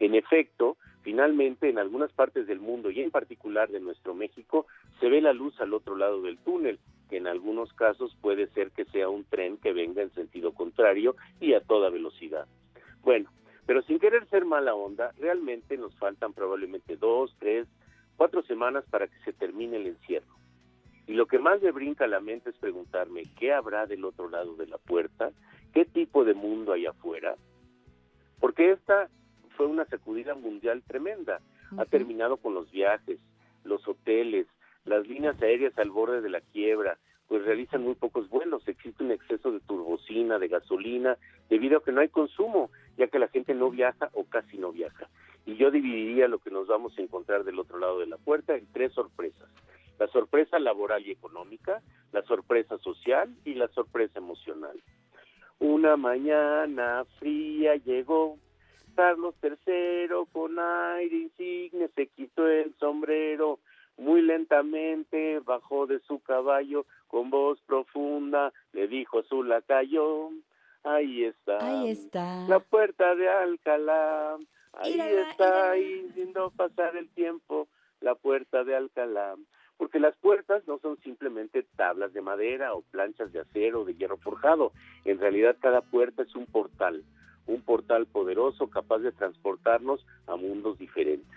[0.00, 4.66] En efecto, finalmente en algunas partes del mundo y en particular de nuestro México
[5.00, 6.78] se ve la luz al otro lado del túnel,
[7.08, 11.14] que en algunos casos puede ser que sea un tren que venga en sentido contrario
[11.40, 12.46] y a toda velocidad.
[13.02, 13.30] Bueno,
[13.66, 17.66] pero sin querer ser mala onda, realmente nos faltan probablemente dos, tres,
[18.16, 20.34] cuatro semanas para que se termine el encierro.
[21.06, 24.28] Y lo que más me brinca a la mente es preguntarme qué habrá del otro
[24.28, 25.32] lado de la puerta,
[25.72, 27.36] qué tipo de mundo hay afuera,
[28.40, 29.08] porque esta
[29.56, 31.40] fue una sacudida mundial tremenda.
[31.76, 33.18] Ha terminado con los viajes,
[33.64, 34.46] los hoteles,
[34.84, 39.10] las líneas aéreas al borde de la quiebra, pues realizan muy pocos vuelos, existe un
[39.10, 41.16] exceso de turbocina, de gasolina,
[41.48, 44.72] debido a que no hay consumo, ya que la gente no viaja o casi no
[44.72, 45.08] viaja.
[45.46, 48.54] Y yo dividiría lo que nos vamos a encontrar del otro lado de la puerta
[48.54, 49.48] en tres sorpresas
[49.98, 54.80] la sorpresa laboral y económica, la sorpresa social y la sorpresa emocional.
[55.58, 58.38] Una mañana fría llegó
[58.94, 63.58] Carlos III con aire insigne, se quitó el sombrero,
[63.96, 70.30] muy lentamente bajó de su caballo, con voz profunda le dijo a su lacayo,
[70.82, 74.36] ahí está, ahí está, la puerta de Alcalá,
[74.72, 77.68] ahí está, ahí viendo pasar el tiempo,
[78.00, 79.36] la puerta de Alcalá
[79.76, 83.94] porque las puertas no son simplemente tablas de madera o planchas de acero o de
[83.94, 84.72] hierro forjado,
[85.04, 87.02] en realidad cada puerta es un portal,
[87.46, 91.30] un portal poderoso capaz de transportarnos a mundos diferentes.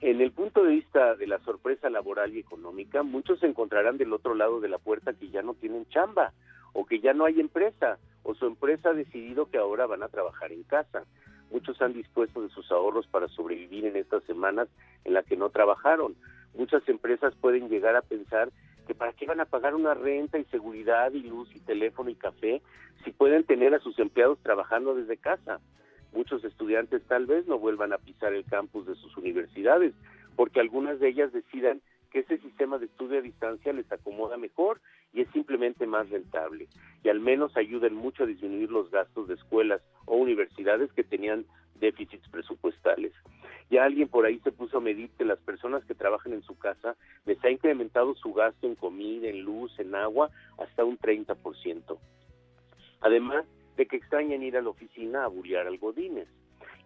[0.00, 4.12] en el punto de vista de la sorpresa laboral y económica, muchos se encontrarán del
[4.12, 6.32] otro lado de la puerta que ya no tienen chamba
[6.72, 10.08] o que ya no hay empresa o su empresa ha decidido que ahora van a
[10.08, 11.04] trabajar en casa.
[11.50, 14.68] Muchos han dispuesto de sus ahorros para sobrevivir en estas semanas
[15.04, 16.14] en las que no trabajaron.
[16.54, 18.50] Muchas empresas pueden llegar a pensar
[18.88, 22.14] que para qué van a pagar una renta y seguridad y luz y teléfono y
[22.14, 22.62] café
[23.04, 25.60] si pueden tener a sus empleados trabajando desde casa.
[26.14, 29.92] Muchos estudiantes tal vez no vuelvan a pisar el campus de sus universidades
[30.36, 34.80] porque algunas de ellas decidan que ese sistema de estudio a distancia les acomoda mejor
[35.12, 36.66] y es simplemente más rentable
[37.04, 41.44] y al menos ayuden mucho a disminuir los gastos de escuelas o universidades que tenían
[41.80, 43.12] déficits presupuestales.
[43.70, 46.58] Ya alguien por ahí se puso a medir que las personas que trabajan en su
[46.58, 51.98] casa les ha incrementado su gasto en comida, en luz, en agua hasta un 30%.
[53.00, 53.44] Además
[53.76, 56.28] de que extrañan ir a la oficina a bullear al Godines.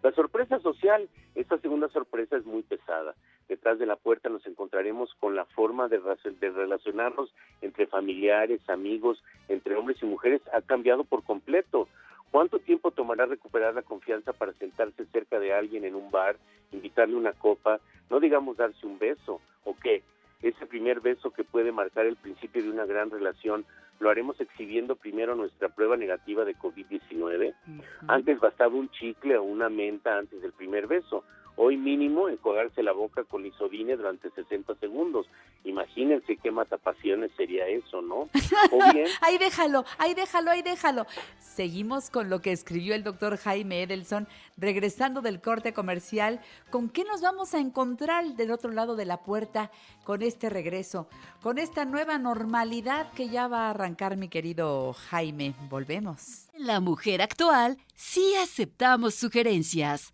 [0.03, 3.15] La sorpresa social, esta segunda sorpresa es muy pesada
[3.47, 9.23] detrás de la puerta nos encontraremos con la forma de, de relacionarnos entre familiares, amigos,
[9.47, 11.87] entre hombres y mujeres ha cambiado por completo.
[12.33, 16.35] ¿Cuánto tiempo tomará recuperar la confianza para sentarse cerca de alguien en un bar,
[16.71, 17.79] invitarle una copa,
[18.09, 19.39] no digamos darse un beso?
[19.65, 20.01] ¿O qué?
[20.41, 23.65] Ese primer beso que puede marcar el principio de una gran relación,
[23.99, 27.53] lo haremos exhibiendo primero nuestra prueba negativa de COVID-19.
[28.07, 31.23] Antes bastaba un chicle o una menta antes del primer beso
[31.55, 35.27] hoy mínimo enjuagarse la boca con isodine durante 60 segundos.
[35.63, 38.29] Imagínense qué matapasiones sería eso, ¿no?
[38.71, 39.07] O bien...
[39.21, 41.05] ahí déjalo, ahí déjalo, ahí déjalo.
[41.39, 44.27] Seguimos con lo que escribió el doctor Jaime Edelson,
[44.57, 46.41] regresando del corte comercial.
[46.69, 49.71] ¿Con qué nos vamos a encontrar del otro lado de la puerta
[50.03, 51.07] con este regreso?
[51.41, 55.53] Con esta nueva normalidad que ya va a arrancar mi querido Jaime.
[55.69, 56.49] Volvemos.
[56.57, 60.09] La mujer actual sí aceptamos sugerencias.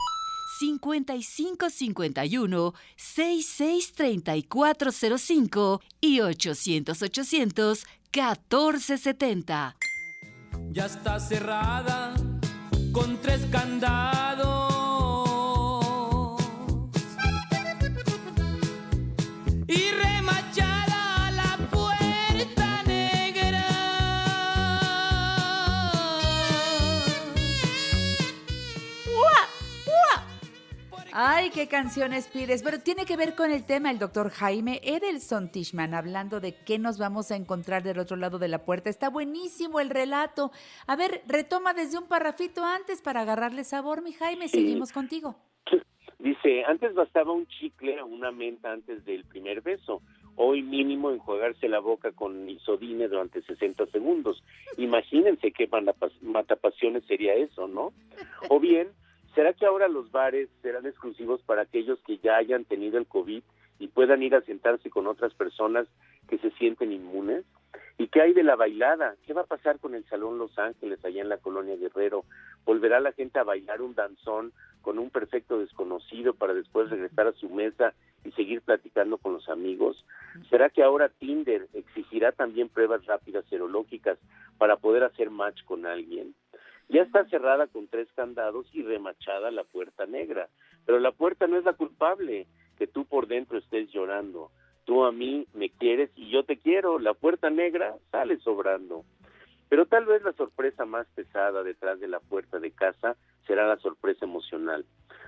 [0.60, 9.78] 5551 663405 y 800 800 1470.
[10.72, 12.14] Ya está cerrada
[12.92, 14.59] con tres candados
[31.22, 32.64] Ay, qué canciones pides.
[32.64, 36.80] Pero tiene que ver con el tema el doctor Jaime Edelson Tishman, hablando de qué
[36.80, 38.90] nos vamos a encontrar del otro lado de la puerta.
[38.90, 40.52] Está buenísimo el relato.
[40.88, 44.48] A ver, retoma desde un parrafito antes para agarrarle sabor, mi Jaime.
[44.48, 45.36] Seguimos contigo.
[46.20, 50.02] Dice, antes bastaba un chicle o una menta antes del primer beso.
[50.38, 54.42] Hoy mínimo enjuagarse la boca con isodine durante 60 segundos.
[54.78, 55.70] Imagínense qué
[56.22, 57.92] matapasiones sería eso, ¿no?
[58.48, 58.88] O bien
[59.36, 63.44] ¿Será que ahora los bares serán exclusivos para aquellos que ya hayan tenido el COVID
[63.80, 65.88] y puedan ir a sentarse con otras personas
[66.28, 67.46] que se sienten inmunes?
[67.98, 69.16] ¿Y qué hay de la bailada?
[69.26, 72.24] ¿Qué va a pasar con el Salón Los Ángeles allá en la colonia Guerrero?
[72.66, 77.34] ¿Volverá la gente a bailar un danzón con un perfecto desconocido para después regresar a
[77.34, 80.06] su mesa y seguir platicando con los amigos?
[80.50, 84.18] ¿Será que ahora Tinder exigirá también pruebas rápidas serológicas
[84.58, 86.34] para poder hacer match con alguien?
[86.90, 90.50] Ya está cerrada con tres candados y remachada la puerta negra.
[90.86, 94.50] Pero la puerta no es la culpable que tú por dentro estés llorando.
[94.86, 96.98] Tú a mí me quieres y yo te quiero.
[96.98, 99.06] La puerta negra sale sobrando.
[99.70, 103.16] Pero tal vez la sorpresa más pesada detrás de la puerta de casa
[103.46, 104.84] será la sorpresa emocional.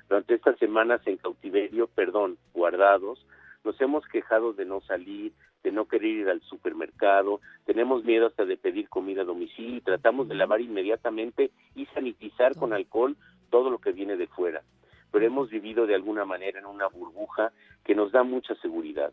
[0.10, 3.24] Durante estas semanas en cautiverio, perdón, guardados,
[3.64, 5.32] nos hemos quejado de no salir,
[5.64, 9.82] de no querer ir al supermercado, tenemos miedo hasta de pedir comida a domicilio y
[9.82, 13.16] tratamos de lavar inmediatamente y sanitizar con alcohol
[13.50, 14.64] todo lo que viene de fuera.
[15.12, 17.52] Pero hemos vivido de alguna manera en una burbuja
[17.84, 19.12] que nos da mucha seguridad,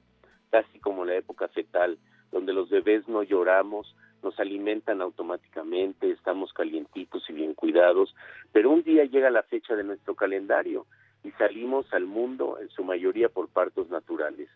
[0.51, 1.99] casi como la época fetal,
[2.31, 8.15] donde los bebés no lloramos, nos alimentan automáticamente, estamos calientitos y bien cuidados,
[8.53, 10.87] pero un día llega la fecha de nuestro calendario
[11.25, 14.49] y salimos al mundo en su mayoría por partos naturales.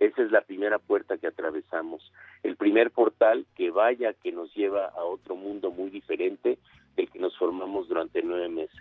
[0.00, 2.10] Esa es la primera puerta que atravesamos,
[2.42, 6.58] el primer portal que vaya, que nos lleva a otro mundo muy diferente
[6.96, 8.80] del que nos formamos durante nueve meses.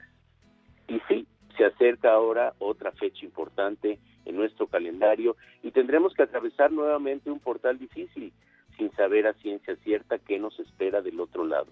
[0.87, 6.71] Y sí, se acerca ahora otra fecha importante en nuestro calendario y tendremos que atravesar
[6.71, 8.31] nuevamente un portal difícil,
[8.77, 11.67] sin saber a ciencia cierta qué nos espera del otro lado.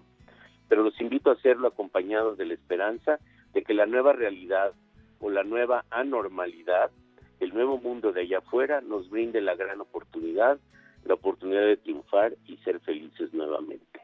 [0.68, 3.18] Pero los invito a hacerlo acompañados de la esperanza
[3.54, 4.74] de que la nueva realidad
[5.20, 6.90] o la nueva anormalidad
[7.40, 10.58] el nuevo mundo de allá afuera nos brinde la gran oportunidad,
[11.04, 14.00] la oportunidad de triunfar y ser felices nuevamente.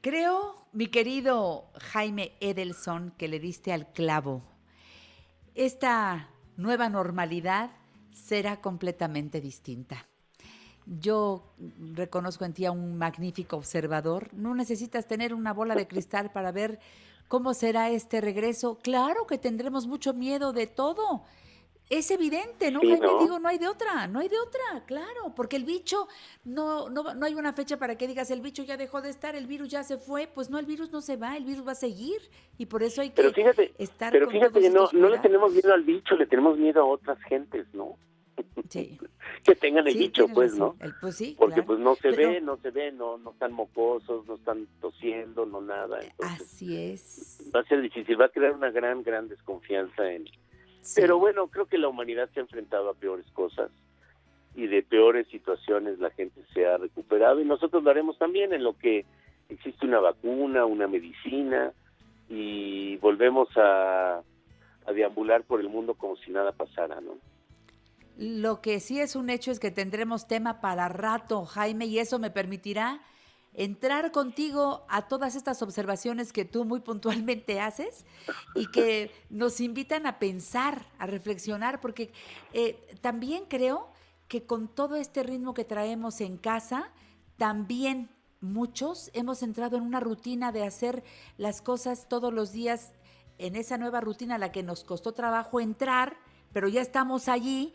[0.00, 4.42] Creo, mi querido Jaime Edelson, que le diste al clavo.
[5.54, 7.70] Esta nueva normalidad
[8.10, 10.06] será completamente distinta.
[10.86, 11.54] Yo
[11.94, 14.32] reconozco en ti a un magnífico observador.
[14.32, 16.80] No necesitas tener una bola de cristal para ver
[17.28, 18.78] cómo será este regreso.
[18.78, 21.24] Claro que tendremos mucho miedo de todo.
[21.90, 22.80] Es evidente, ¿no?
[22.80, 26.06] Digo, no hay de otra, no hay de otra, claro, porque el bicho,
[26.44, 29.34] no, no, no hay una fecha para que digas, el bicho ya dejó de estar,
[29.34, 31.72] el virus ya se fue, pues no, el virus no se va, el virus va
[31.72, 32.20] a seguir,
[32.58, 35.52] y por eso hay que pero fíjate, estar Pero fíjate que no, no le tenemos
[35.52, 37.98] miedo al bicho, le tenemos miedo a otras gentes, ¿no?
[38.68, 38.98] Sí.
[39.44, 40.76] que tengan el bicho, pues, ¿no?
[41.00, 44.34] pues sí, Porque pues no se ve, no se ve, no, no están mocosos, no
[44.34, 45.98] están tosiendo, no nada.
[46.20, 47.50] Así es.
[47.54, 50.26] Va a ser difícil, va a crear una gran, gran desconfianza en
[50.94, 53.70] pero bueno, creo que la humanidad se ha enfrentado a peores cosas
[54.54, 58.64] y de peores situaciones la gente se ha recuperado y nosotros lo haremos también en
[58.64, 59.04] lo que
[59.48, 61.72] existe una vacuna, una medicina
[62.28, 64.22] y volvemos a,
[64.86, 67.16] a deambular por el mundo como si nada pasara, ¿no?
[68.16, 72.18] Lo que sí es un hecho es que tendremos tema para rato, Jaime, y eso
[72.18, 73.00] me permitirá
[73.52, 78.04] entrar contigo a todas estas observaciones que tú muy puntualmente haces
[78.54, 82.12] y que nos invitan a pensar, a reflexionar, porque
[82.52, 83.88] eh, también creo
[84.28, 86.90] que con todo este ritmo que traemos en casa,
[87.36, 91.02] también muchos hemos entrado en una rutina de hacer
[91.36, 92.92] las cosas todos los días,
[93.38, 96.18] en esa nueva rutina a la que nos costó trabajo entrar,
[96.52, 97.74] pero ya estamos allí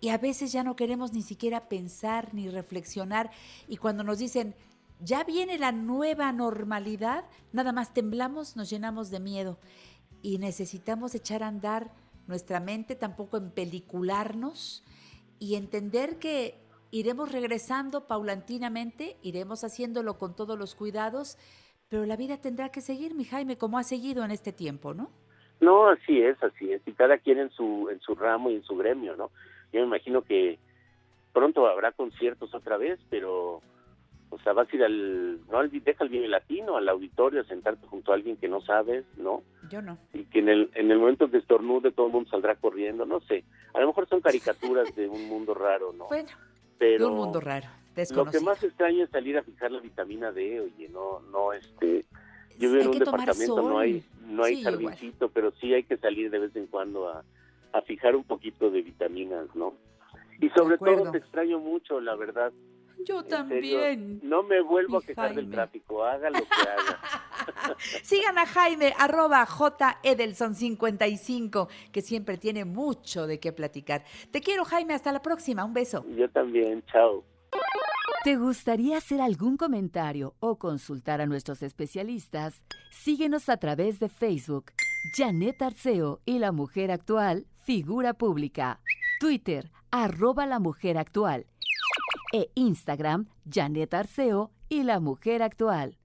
[0.00, 3.30] y a veces ya no queremos ni siquiera pensar ni reflexionar.
[3.68, 4.54] Y cuando nos dicen,
[5.02, 9.58] ya viene la nueva normalidad, nada más temblamos, nos llenamos de miedo
[10.22, 11.90] y necesitamos echar a andar
[12.26, 14.84] nuestra mente, tampoco en pelicularnos
[15.38, 16.54] y entender que
[16.92, 21.36] iremos regresando paulatinamente, iremos haciéndolo con todos los cuidados,
[21.88, 25.10] pero la vida tendrá que seguir, mi Jaime, como ha seguido en este tiempo, ¿no?
[25.60, 28.64] No, así es, así es, y cada quien en su en su ramo y en
[28.64, 29.30] su gremio, ¿no?
[29.72, 30.58] Yo me imagino que
[31.32, 33.62] pronto habrá conciertos otra vez, pero
[34.32, 37.44] o sea, vas a ir al, no al, deja el bien latino, al auditorio, a
[37.44, 39.42] sentarte junto a alguien que no sabes, ¿no?
[39.70, 39.98] Yo no.
[40.14, 43.20] Y que en el, en el momento que estornude todo el mundo saldrá corriendo, no
[43.20, 43.44] sé.
[43.74, 46.06] A lo mejor son caricaturas de un mundo raro, ¿no?
[46.08, 46.30] Bueno,
[46.78, 47.68] pero de un mundo raro,
[48.14, 52.06] Lo que más extraño es salir a fijar la vitamina D, oye, no, no, este...
[52.58, 56.30] Yo vivo en un departamento, no hay, no hay jardincito, pero sí hay que salir
[56.30, 57.22] de vez en cuando a,
[57.72, 59.74] a fijar un poquito de vitaminas, ¿no?
[60.40, 62.52] Y sobre todo te extraño mucho, la verdad.
[63.06, 64.20] Yo también.
[64.22, 67.00] no me vuelvo a quejar del tráfico, haga lo que haga.
[68.02, 74.04] Sigan a Jaime, arroba jedelson55, que siempre tiene mucho de qué platicar.
[74.30, 75.64] Te quiero, Jaime, hasta la próxima.
[75.64, 76.04] Un beso.
[76.16, 77.24] Yo también, chao.
[78.24, 82.62] ¿Te gustaría hacer algún comentario o consultar a nuestros especialistas?
[82.90, 84.66] Síguenos a través de Facebook,
[85.16, 88.78] Janet Arceo y la Mujer Actual, Figura Pública.
[89.18, 91.46] Twitter, arroba la Mujer Actual
[92.32, 95.98] e Instagram Janet Arceo y la mujer actual.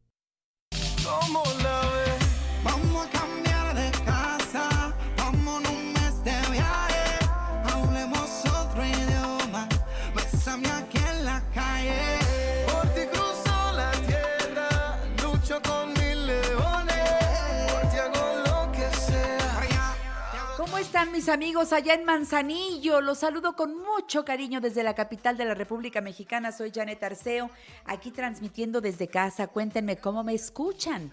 [20.97, 23.01] Están mis amigos allá en Manzanillo?
[23.01, 26.51] Los saludo con mucho cariño desde la capital de la República Mexicana.
[26.51, 27.51] Soy Janet Arceo,
[27.85, 29.45] aquí transmitiendo desde casa.
[29.45, 31.11] Cuéntenme cómo me escuchan.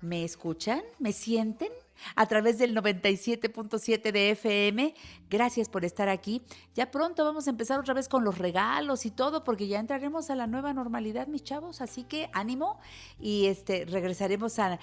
[0.00, 0.82] ¿Me escuchan?
[0.98, 1.70] ¿Me sienten?
[2.16, 4.94] A través del 97.7 de FM.
[5.30, 6.42] Gracias por estar aquí.
[6.74, 10.30] Ya pronto vamos a empezar otra vez con los regalos y todo, porque ya entraremos
[10.30, 11.80] a la nueva normalidad, mis chavos.
[11.80, 12.78] Así que ánimo
[13.18, 14.78] y este regresaremos a.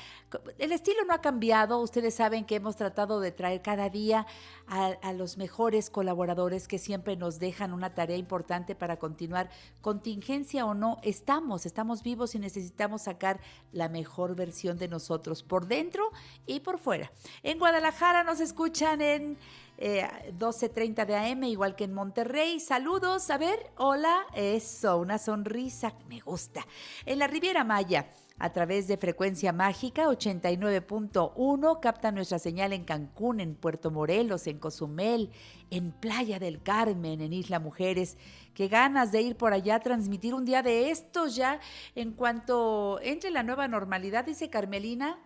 [0.58, 1.80] El estilo no ha cambiado.
[1.80, 4.26] Ustedes saben que hemos tratado de traer cada día
[4.68, 9.50] a, a los mejores colaboradores que siempre nos dejan una tarea importante para continuar.
[9.82, 13.40] Contingencia o no, estamos, estamos vivos y necesitamos sacar
[13.72, 16.12] la mejor versión de nosotros por dentro
[16.46, 16.99] y por fuera.
[17.44, 19.38] En Guadalajara nos escuchan en
[19.78, 22.60] 12.30 eh, de AM, igual que en Monterrey.
[22.60, 26.66] Saludos, a ver, hola, eso, una sonrisa, me gusta.
[27.06, 28.08] En la Riviera Maya
[28.40, 31.80] a través de frecuencia mágica 89.1.
[31.82, 35.30] Capta nuestra señal en Cancún, en Puerto Morelos, en Cozumel,
[35.70, 38.18] en Playa del Carmen, en Isla Mujeres.
[38.54, 41.60] Qué ganas de ir por allá a transmitir un día de estos ya
[41.96, 45.20] en cuanto entre la nueva normalidad, dice Carmelina.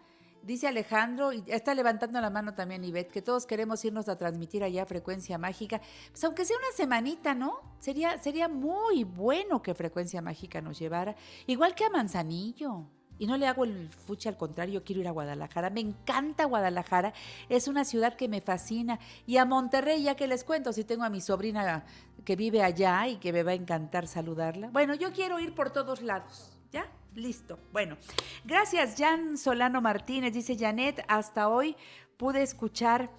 [0.43, 4.61] Dice Alejandro, y está levantando la mano también Ivette, que todos queremos irnos a transmitir
[4.61, 5.79] allá Frecuencia Mágica.
[6.11, 7.61] Pues aunque sea una semanita, ¿no?
[7.79, 11.15] Sería, sería muy bueno que Frecuencia Mágica nos llevara.
[11.47, 12.85] Igual que a Manzanillo.
[13.19, 15.69] y no le hago el fuche al contrario, quiero ir a Guadalajara.
[15.69, 17.13] Me encanta Guadalajara,
[17.47, 18.99] es una ciudad que me fascina.
[19.25, 21.85] Y a Monterrey, ya que les cuento, si tengo a mi sobrina
[22.25, 24.69] que vive allá y que me va a encantar saludarla.
[24.71, 26.85] Bueno, yo quiero ir por todos lados, ¿ya?
[27.15, 27.59] Listo.
[27.71, 27.97] Bueno,
[28.43, 31.75] gracias Jan Solano Martínez, dice Janet, hasta hoy
[32.17, 33.11] pude escuchar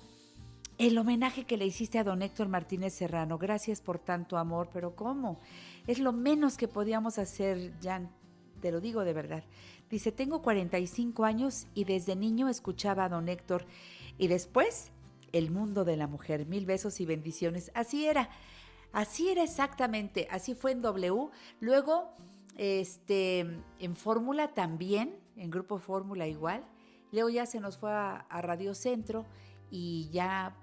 [0.78, 3.38] el homenaje que le hiciste a don Héctor Martínez Serrano.
[3.38, 5.40] Gracias por tanto amor, pero ¿cómo?
[5.86, 8.10] Es lo menos que podíamos hacer, Jan,
[8.60, 9.44] te lo digo de verdad.
[9.88, 13.64] Dice, tengo 45 años y desde niño escuchaba a don Héctor
[14.18, 14.90] y después
[15.30, 16.46] el mundo de la mujer.
[16.46, 17.70] Mil besos y bendiciones.
[17.74, 18.28] Así era,
[18.92, 21.28] así era exactamente, así fue en W.
[21.60, 22.16] Luego,
[22.56, 23.40] este,
[23.78, 26.64] en Fórmula también, en Grupo Fórmula igual.
[27.12, 29.24] Luego ya se nos fue a, a Radio Centro
[29.70, 30.56] y ya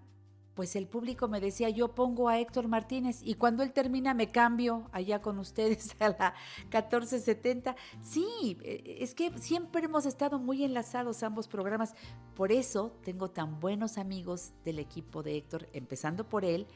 [0.53, 4.27] pues el público me decía, yo pongo a Héctor Martínez y cuando él termina me
[4.27, 6.33] cambio allá con ustedes a la
[6.63, 7.75] 1470.
[8.01, 11.95] Sí, eh, es que siempre hemos estado muy enlazados ambos programas.
[12.35, 16.67] Por eso tengo tan buenos amigos del equipo de Héctor, empezando por él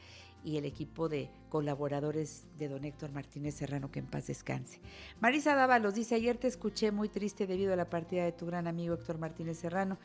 [0.44, 4.80] y el equipo de colaboradores de don Héctor Martínez Serrano, que en paz descanse.
[5.20, 8.66] Marisa Dávalos dice, ayer te escuché muy triste debido a la partida de tu gran
[8.66, 9.98] amigo Héctor Martínez Serrano.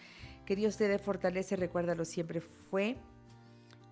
[0.45, 2.41] Que Dios te dé fortaleza, recuérdalo siempre.
[2.41, 2.97] Fue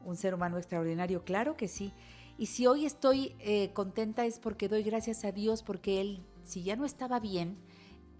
[0.05, 1.93] un ser humano extraordinario, claro que sí.
[2.37, 6.63] Y si hoy estoy eh, contenta es porque doy gracias a Dios, porque Él, si
[6.63, 7.57] ya no estaba bien,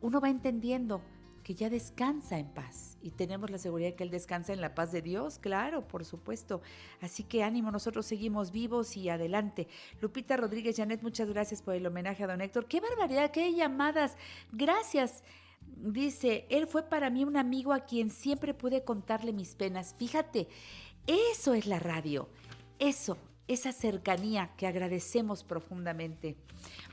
[0.02, 1.02] uno va entendiendo
[1.50, 4.92] que ya descansa en paz y tenemos la seguridad que Él descansa en la paz
[4.92, 6.62] de Dios, claro, por supuesto.
[7.02, 9.68] Así que ánimo, nosotros seguimos vivos y adelante.
[10.00, 12.68] Lupita Rodríguez Janet, muchas gracias por el homenaje a don Héctor.
[12.68, 14.16] Qué barbaridad, qué llamadas.
[14.52, 15.24] Gracias.
[15.76, 19.96] Dice, él fue para mí un amigo a quien siempre pude contarle mis penas.
[19.98, 20.50] Fíjate,
[21.08, 22.30] eso es la radio,
[22.78, 26.36] eso, esa cercanía que agradecemos profundamente.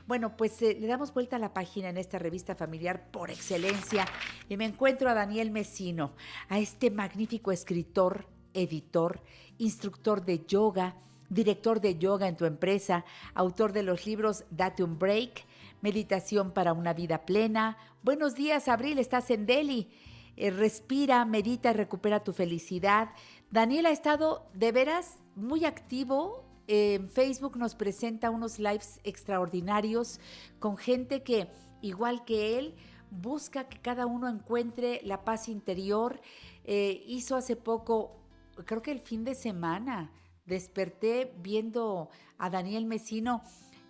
[0.07, 4.05] Bueno, pues eh, le damos vuelta a la página en esta revista familiar por excelencia
[4.47, 6.13] y me encuentro a Daniel Mesino,
[6.47, 9.21] a este magnífico escritor, editor,
[9.57, 10.95] instructor de yoga,
[11.29, 13.03] director de yoga en tu empresa,
[13.33, 15.45] autor de los libros Date un Break,
[15.81, 17.77] Meditación para una vida plena.
[18.01, 19.89] Buenos días, Abril, estás en Delhi.
[20.37, 23.09] Eh, respira, medita recupera tu felicidad.
[23.51, 26.46] Daniel ha estado de veras muy activo.
[26.67, 30.19] En Facebook nos presenta unos lives extraordinarios
[30.59, 31.47] con gente que,
[31.81, 32.75] igual que él,
[33.09, 36.19] busca que cada uno encuentre la paz interior.
[36.65, 38.17] Eh, hizo hace poco,
[38.65, 40.11] creo que el fin de semana,
[40.45, 43.41] desperté viendo a Daniel Mesino,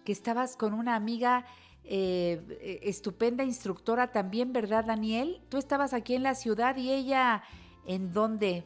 [0.03, 1.45] que estabas con una amiga
[1.83, 5.41] eh, estupenda instructora también, ¿verdad, Daniel?
[5.49, 7.43] Tú estabas aquí en la ciudad y ella,
[7.85, 8.65] ¿en dónde?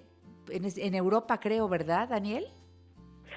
[0.49, 2.47] en, Europa, creo, ¿verdad, Daniel?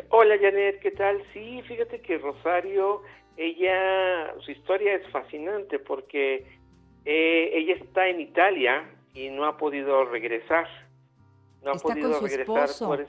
[0.09, 1.23] Hola, Janet, ¿qué tal?
[1.33, 3.03] Sí, fíjate que Rosario,
[3.37, 6.47] ella, su historia es fascinante porque
[7.05, 10.67] eh, ella está en Italia y no ha podido regresar.
[11.63, 13.07] No ha podido regresar por,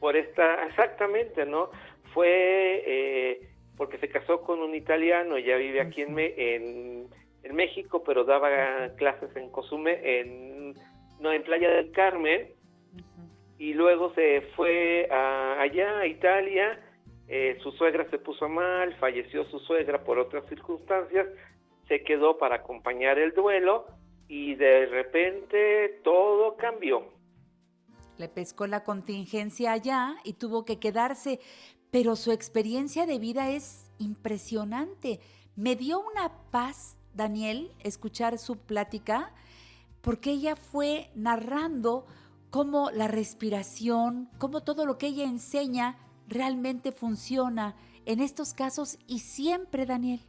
[0.00, 1.70] por, esta, exactamente, ¿no?
[2.14, 7.08] Fue eh, porque se casó con un italiano, ella vive aquí en, en,
[7.42, 10.74] en México, pero daba clases en Cosume, en,
[11.20, 12.48] no, en Playa del Carmen,
[13.58, 16.80] y luego se fue a, allá a Italia,
[17.28, 21.26] eh, su suegra se puso mal, falleció su suegra por otras circunstancias,
[21.88, 23.86] se quedó para acompañar el duelo
[24.28, 27.04] y de repente todo cambió.
[28.18, 31.40] Le pescó la contingencia allá y tuvo que quedarse,
[31.90, 35.20] pero su experiencia de vida es impresionante.
[35.54, 39.32] Me dio una paz, Daniel, escuchar su plática,
[40.00, 42.06] porque ella fue narrando
[42.50, 47.76] cómo la respiración, cómo todo lo que ella enseña realmente funciona
[48.06, 50.20] en estos casos y siempre, Daniel.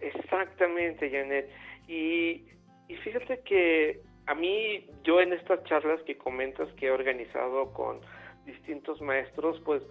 [0.00, 1.50] Exactamente, Janet.
[1.88, 2.44] Y,
[3.02, 8.00] fíjate que a mí, yo en estas charlas que comentas que he organizado con
[8.44, 9.82] distintos maestros, pues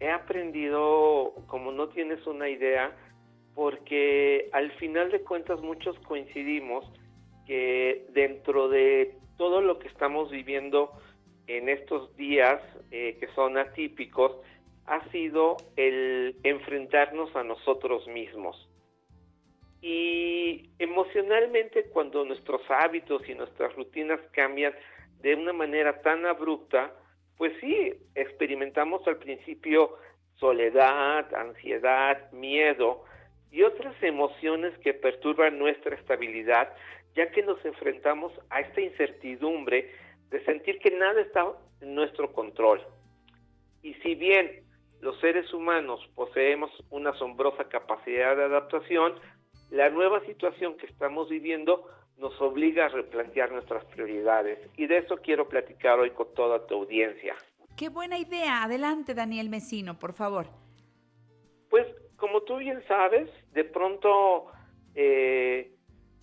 [0.00, 2.96] he aprendido, como no tienes una idea,
[3.54, 6.90] porque al final de cuentas muchos coincidimos
[7.46, 10.92] que dentro de todo lo que estamos viviendo
[11.48, 12.62] en estos días
[12.92, 14.36] eh, que son atípicos
[14.86, 18.70] ha sido el enfrentarnos a nosotros mismos.
[19.80, 24.74] Y emocionalmente cuando nuestros hábitos y nuestras rutinas cambian
[25.22, 26.92] de una manera tan abrupta,
[27.36, 29.96] pues sí, experimentamos al principio
[30.36, 33.02] soledad, ansiedad, miedo
[33.50, 36.72] y otras emociones que perturban nuestra estabilidad
[37.14, 39.90] ya que nos enfrentamos a esta incertidumbre
[40.30, 42.80] de sentir que nada está en nuestro control.
[43.82, 44.64] Y si bien
[45.00, 49.14] los seres humanos poseemos una asombrosa capacidad de adaptación,
[49.70, 51.86] la nueva situación que estamos viviendo
[52.18, 56.74] nos obliga a replantear nuestras prioridades y de eso quiero platicar hoy con toda tu
[56.74, 57.34] audiencia.
[57.76, 58.62] Qué buena idea.
[58.62, 60.46] Adelante, Daniel Mesino, por favor.
[61.68, 61.86] Pues
[62.16, 64.46] como tú bien sabes, de pronto
[64.94, 65.71] eh,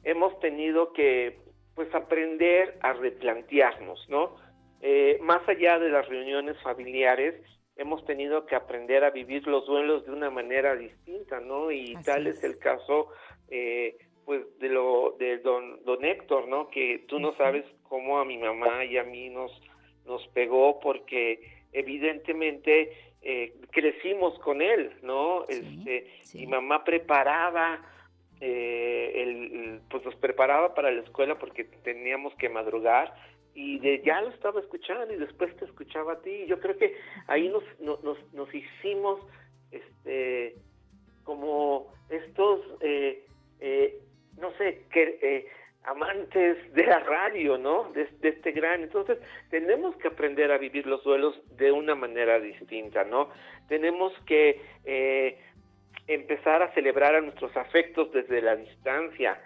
[0.03, 1.37] hemos tenido que
[1.75, 4.35] pues aprender a replantearnos, ¿no?
[4.81, 7.35] Eh, más allá de las reuniones familiares,
[7.75, 11.71] hemos tenido que aprender a vivir los duelos de una manera distinta, ¿no?
[11.71, 12.43] Y tal es.
[12.43, 13.09] el caso,
[13.49, 16.69] eh, pues, de lo de don, don Héctor, ¿no?
[16.69, 19.51] Que tú no sabes cómo a mi mamá y a mí nos,
[20.05, 21.39] nos pegó porque
[21.71, 22.91] evidentemente
[23.21, 25.45] eh, crecimos con él, ¿no?
[25.47, 27.81] este, Mi mamá preparaba,
[28.41, 33.13] eh, el, pues nos preparaba para la escuela porque teníamos que madrugar
[33.53, 36.45] y de ya lo estaba escuchando y después te escuchaba a ti.
[36.47, 36.95] Yo creo que
[37.27, 39.19] ahí nos, nos, nos hicimos
[39.71, 40.55] este
[41.23, 43.23] como estos, eh,
[43.59, 43.99] eh,
[44.39, 45.47] no sé, que, eh,
[45.83, 47.91] amantes de la radio, ¿no?
[47.93, 48.83] De, este gran.
[48.83, 49.17] Entonces,
[49.49, 53.29] tenemos que aprender a vivir los duelos de una manera distinta, ¿no?
[53.67, 55.37] Tenemos que eh,
[56.07, 59.39] empezar a celebrar a nuestros afectos desde la distancia.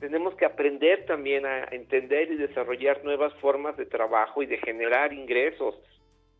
[0.00, 5.12] Tenemos que aprender también a entender y desarrollar nuevas formas de trabajo y de generar
[5.12, 5.74] ingresos.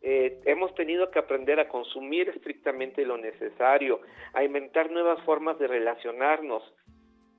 [0.01, 4.01] Eh, hemos tenido que aprender a consumir estrictamente lo necesario,
[4.33, 6.63] a inventar nuevas formas de relacionarnos,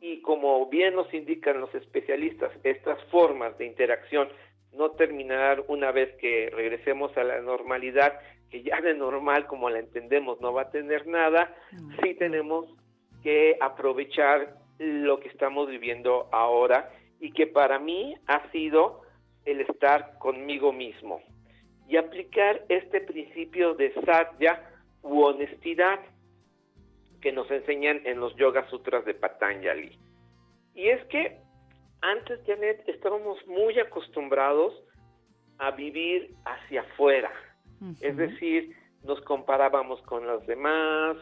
[0.02, 4.30] y como bien nos indican los especialistas, estas formas de interacción
[4.74, 9.80] no terminar una vez que regresemos a la normalidad, que ya de normal como la
[9.80, 11.54] entendemos no va a tener nada,
[12.02, 12.66] sí tenemos
[13.24, 19.02] que aprovechar lo que estamos viviendo ahora y que para mí ha sido
[19.46, 21.22] el estar conmigo mismo
[21.88, 24.64] y aplicar este principio de satya
[25.02, 26.00] u honestidad
[27.22, 29.98] que nos enseñan en los Yoga Sutras de Patanjali.
[30.74, 31.38] Y es que
[32.02, 34.74] antes, Janet, estábamos muy acostumbrados
[35.58, 37.32] a vivir hacia afuera.
[38.02, 41.18] Es decir, nos comparábamos con los demás,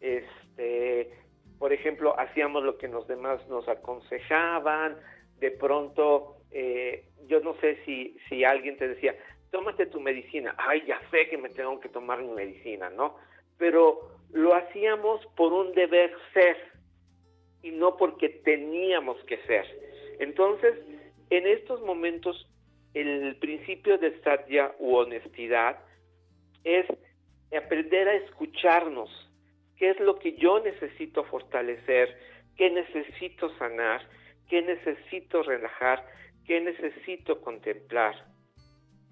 [0.00, 1.10] este,
[1.58, 4.96] por ejemplo, hacíamos lo que los demás nos aconsejaban,
[5.38, 9.14] de pronto, eh, yo no sé si, si alguien te decía,
[9.50, 13.16] tómate tu medicina, ay, ya sé que me tengo que tomar mi medicina, ¿no?
[13.58, 16.56] Pero lo hacíamos por un deber ser
[17.62, 19.64] y no porque teníamos que ser.
[20.18, 20.74] Entonces,
[21.30, 22.48] en estos momentos,
[22.94, 25.78] el principio de satya u honestidad
[26.64, 26.86] es
[27.56, 29.10] aprender a escucharnos,
[29.76, 32.16] qué es lo que yo necesito fortalecer,
[32.56, 34.06] qué necesito sanar,
[34.48, 36.06] qué necesito relajar,
[36.46, 38.14] qué necesito contemplar.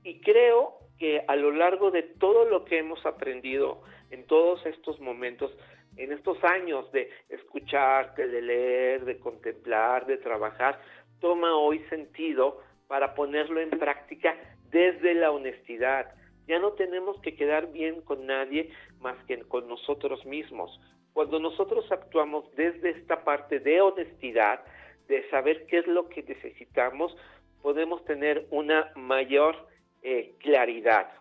[0.03, 5.01] Y creo que a lo largo de todo lo que hemos aprendido en todos estos
[5.01, 5.57] momentos,
[5.97, 10.81] en estos años de escucharte, de leer, de contemplar, de trabajar,
[11.21, 14.37] toma hoy sentido para ponerlo en práctica
[14.71, 16.13] desde la honestidad.
[16.51, 20.81] Ya no tenemos que quedar bien con nadie más que con nosotros mismos.
[21.13, 24.61] Cuando nosotros actuamos desde esta parte de honestidad,
[25.07, 27.17] de saber qué es lo que necesitamos,
[27.63, 29.55] podemos tener una mayor
[30.03, 31.13] eh, claridad.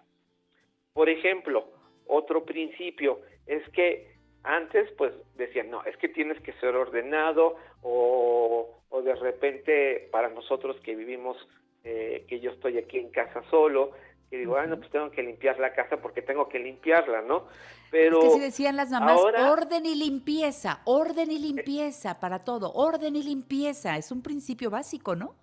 [0.93, 1.67] Por ejemplo,
[2.07, 4.07] otro principio es que
[4.41, 10.29] antes, pues decían, no, es que tienes que ser ordenado o, o de repente para
[10.29, 11.37] nosotros que vivimos,
[11.83, 13.91] eh, que yo estoy aquí en casa solo,
[14.29, 17.47] que digo, ah, no, pues tengo que limpiar la casa porque tengo que limpiarla, ¿no?
[17.89, 22.71] Pero es que si decían las mamás, orden y limpieza, orden y limpieza para todo,
[22.73, 25.35] orden y limpieza, es un principio básico, ¿no?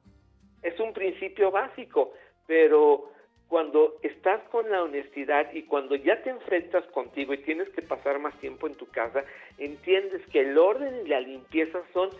[0.63, 2.13] Es un principio básico,
[2.47, 3.11] pero
[3.49, 8.19] cuando estás con la honestidad y cuando ya te enfrentas contigo y tienes que pasar
[8.21, 9.25] más tiempo en tu casa,
[9.59, 12.11] entiendes que el orden y la limpieza son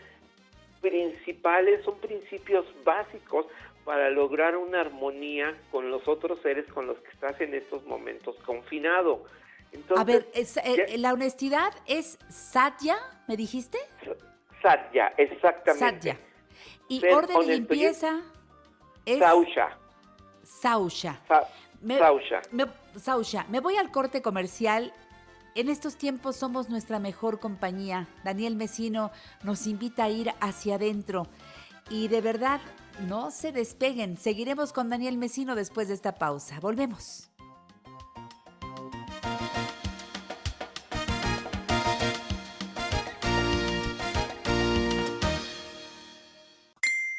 [0.81, 3.47] principales, son principios básicos
[3.87, 8.35] para lograr una armonía con los otros seres con los que estás en estos momentos
[8.45, 9.25] confinado.
[9.97, 12.97] a ver, eh, ¿la honestidad es satya,
[13.29, 13.79] me dijiste?
[14.61, 16.11] Satya, exactamente.
[16.11, 16.19] Satya.
[16.89, 18.23] Y orden y limpieza
[19.05, 19.21] es...
[19.21, 19.79] Sausha.
[20.43, 21.21] Sausha.
[21.81, 22.43] me, Sausha.
[22.97, 24.93] Sausha, me voy al corte comercial.
[25.55, 28.09] En estos tiempos somos nuestra mejor compañía.
[28.25, 29.13] Daniel Mesino
[29.45, 31.29] nos invita a ir hacia adentro.
[31.89, 32.61] Y de verdad,
[33.01, 34.17] no se despeguen.
[34.17, 36.59] Seguiremos con Daniel Mesino después de esta pausa.
[36.61, 37.31] Volvemos.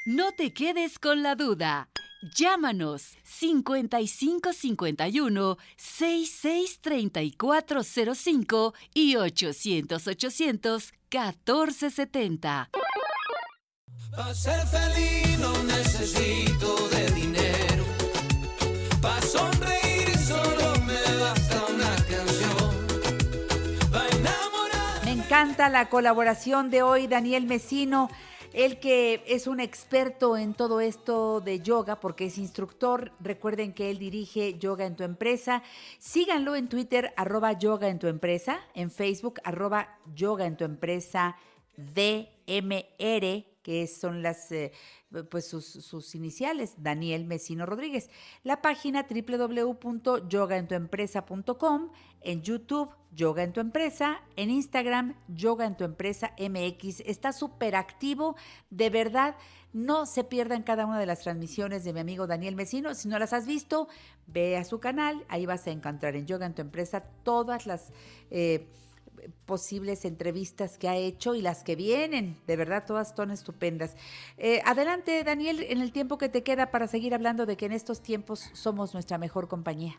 [0.06, 1.90] No te quedes con la duda.
[2.22, 12.70] Llámanos 5551 663405 y 800 800 1470.
[14.18, 17.84] Para ser feliz no necesito de dinero.
[19.00, 22.72] Para sonreír solo me basta una canción.
[23.94, 25.06] Enamorar.
[25.06, 28.10] Me encanta la colaboración de hoy, Daniel Mesino.
[28.54, 33.12] Él que es un experto en todo esto de yoga porque es instructor.
[33.20, 35.62] Recuerden que él dirige Yoga en tu empresa.
[36.00, 38.62] Síganlo en Twitter, arroba yoga en tu empresa.
[38.74, 41.36] En Facebook, arroba yoga en tu empresa
[41.76, 44.72] DMR que son las, eh,
[45.30, 48.10] pues sus, sus, iniciales, Daniel Mesino Rodríguez.
[48.46, 51.92] La página www.yogaentuempresa.com,
[52.22, 57.02] en YouTube, Yoga en tu empresa, en Instagram, Yoga en tu empresa MX.
[57.02, 58.38] Está súper activo,
[58.70, 59.36] de verdad.
[59.74, 62.96] No se pierdan cada una de las transmisiones de mi amigo Daniel Mesino.
[62.96, 63.90] Si no las has visto,
[64.28, 65.26] ve a su canal.
[65.28, 67.92] Ahí vas a encontrar en Yoga en tu empresa todas las...
[68.32, 68.66] Eh,
[69.46, 72.38] posibles entrevistas que ha hecho y las que vienen.
[72.48, 73.96] De verdad, todas son estupendas.
[74.38, 77.72] Eh, adelante, Daniel, en el tiempo que te queda para seguir hablando de que en
[77.72, 79.96] estos tiempos somos nuestra mejor compañía.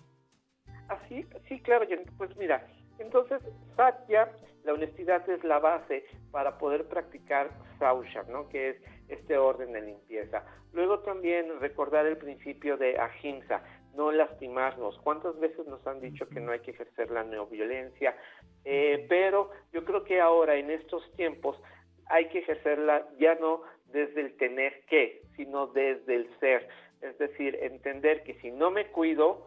[0.88, 2.66] Así, sí, claro, pues mira,
[2.98, 3.40] entonces
[3.76, 4.32] Satya,
[4.64, 8.48] la honestidad es la base para poder practicar Sausha, ¿no?
[8.48, 8.76] Que es
[9.08, 10.44] este orden de limpieza.
[10.72, 13.62] Luego también recordar el principio de Ahimsa,
[13.95, 14.99] no lastimarnos.
[14.99, 18.16] ¿Cuántas veces nos han dicho que no hay que ejercer la neoviolencia?
[18.64, 21.61] Eh, pero yo creo que ahora, en estos tiempos,
[22.07, 26.68] hay que ejercerla ya no desde el tener que, sino desde el ser.
[27.01, 29.47] Es decir, entender que si no me cuido,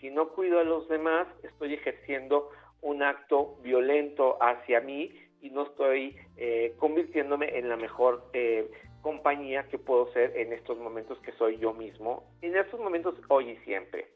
[0.00, 2.50] si no cuido a los demás, estoy ejerciendo
[2.82, 8.70] un acto violento hacia mí y no estoy eh, convirtiéndome en la mejor eh,
[9.06, 13.50] compañía que puedo ser en estos momentos que soy yo mismo, en estos momentos hoy
[13.50, 14.08] y siempre.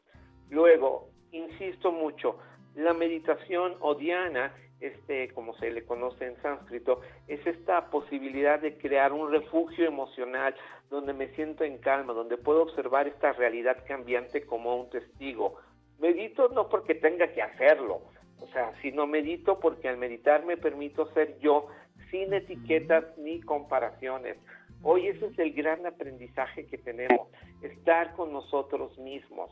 [0.49, 2.37] Luego, insisto mucho,
[2.75, 8.77] la meditación o dhyana, este, como se le conoce en sánscrito, es esta posibilidad de
[8.77, 10.55] crear un refugio emocional
[10.89, 15.55] donde me siento en calma, donde puedo observar esta realidad cambiante como un testigo.
[15.99, 18.01] Medito no porque tenga que hacerlo,
[18.41, 21.67] o sea, sino medito porque al meditar me permito ser yo
[22.09, 24.35] sin etiquetas ni comparaciones.
[24.83, 27.27] Hoy ese es el gran aprendizaje que tenemos,
[27.61, 29.51] estar con nosotros mismos,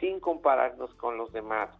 [0.00, 1.70] sin compararnos con los demás.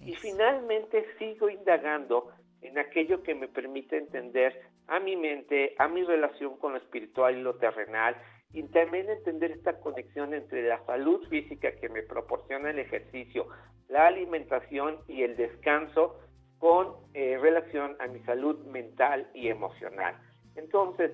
[0.00, 6.02] Y finalmente sigo indagando en aquello que me permite entender a mi mente, a mi
[6.04, 8.16] relación con lo espiritual y lo terrenal,
[8.52, 13.46] y también entender esta conexión entre la salud física que me proporciona el ejercicio,
[13.88, 16.18] la alimentación y el descanso
[16.58, 20.16] con eh, relación a mi salud mental y emocional.
[20.56, 21.12] Entonces,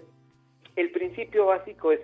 [0.77, 2.01] el principio básico es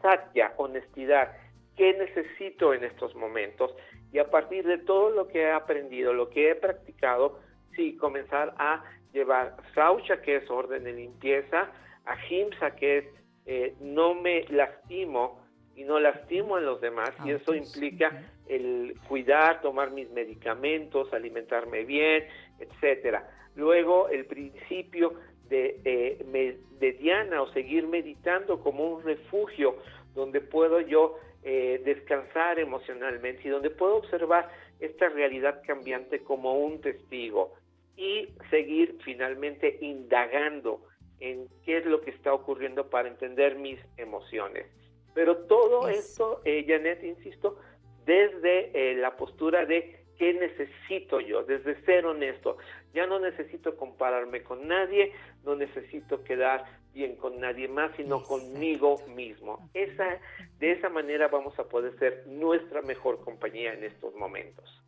[0.00, 1.36] satya, honestidad.
[1.76, 3.74] ¿Qué necesito en estos momentos?
[4.12, 7.40] Y a partir de todo lo que he aprendido, lo que he practicado,
[7.74, 11.70] sí, comenzar a llevar saucha, que es orden de limpieza,
[12.04, 13.04] ahimsa, que es
[13.46, 15.40] eh, no me lastimo
[15.74, 21.12] y no lastimo a los demás, y ah, eso implica el cuidar, tomar mis medicamentos,
[21.12, 22.24] alimentarme bien,
[22.58, 23.26] etcétera.
[23.54, 25.14] Luego el principio
[25.48, 29.76] de, eh, de Diana o seguir meditando como un refugio
[30.14, 34.48] donde puedo yo eh, descansar emocionalmente y donde puedo observar
[34.80, 37.54] esta realidad cambiante como un testigo
[37.96, 40.82] y seguir finalmente indagando
[41.20, 44.66] en qué es lo que está ocurriendo para entender mis emociones.
[45.14, 47.58] Pero todo esto, eh, Janet, insisto,
[48.04, 52.56] desde eh, la postura de qué necesito yo, desde ser honesto.
[52.92, 55.12] Ya no necesito compararme con nadie,
[55.44, 59.70] no necesito quedar bien con nadie más, sino conmigo mismo.
[59.72, 60.20] Esa,
[60.58, 64.82] de esa manera vamos a poder ser nuestra mejor compañía en estos momentos.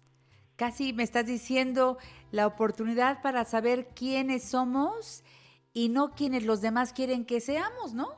[0.56, 1.98] Casi me estás diciendo
[2.30, 5.24] la oportunidad para saber quiénes somos
[5.72, 8.08] y no quienes los demás quieren que seamos, ¿no?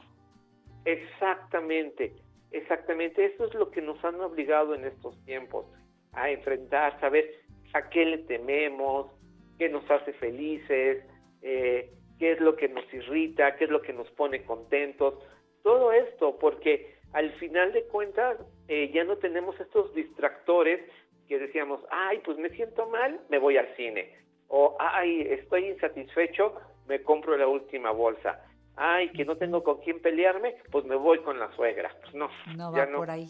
[0.85, 2.15] Exactamente,
[2.51, 3.25] exactamente.
[3.25, 5.67] Eso es lo que nos han obligado en estos tiempos
[6.13, 7.31] a enfrentar, saber
[7.73, 9.11] a qué le tememos,
[9.59, 11.05] qué nos hace felices,
[11.43, 15.15] eh, qué es lo que nos irrita, qué es lo que nos pone contentos,
[15.63, 18.39] todo esto, porque al final de cuentas
[18.69, 20.81] eh, ya no tenemos estos distractores
[21.29, 24.13] que decíamos, ay, pues me siento mal, me voy al cine,
[24.49, 26.55] o ay, estoy insatisfecho,
[26.87, 28.45] me compro la última bolsa,
[28.77, 32.29] ay, que no tengo con quién pelearme, pues me voy con la suegra, pues no,
[32.57, 33.29] no va por ahí.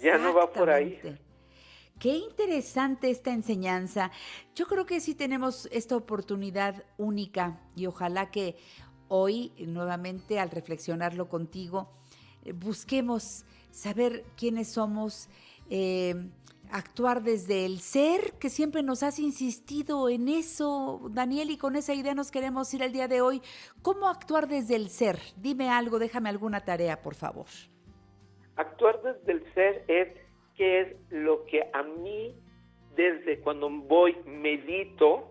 [0.00, 1.00] Ya no va por ahí.
[2.00, 4.10] Qué interesante esta enseñanza.
[4.54, 8.56] Yo creo que sí tenemos esta oportunidad única y ojalá que
[9.08, 11.92] hoy, nuevamente, al reflexionarlo contigo,
[12.54, 15.28] busquemos saber quiénes somos,
[15.68, 16.14] eh,
[16.72, 21.92] actuar desde el ser, que siempre nos has insistido en eso, Daniel, y con esa
[21.92, 23.42] idea nos queremos ir al día de hoy.
[23.82, 25.18] ¿Cómo actuar desde el ser?
[25.36, 27.48] Dime algo, déjame alguna tarea, por favor.
[28.56, 30.19] Actuar desde el ser es
[30.60, 32.34] qué es lo que a mí,
[32.94, 35.30] desde cuando voy, medito,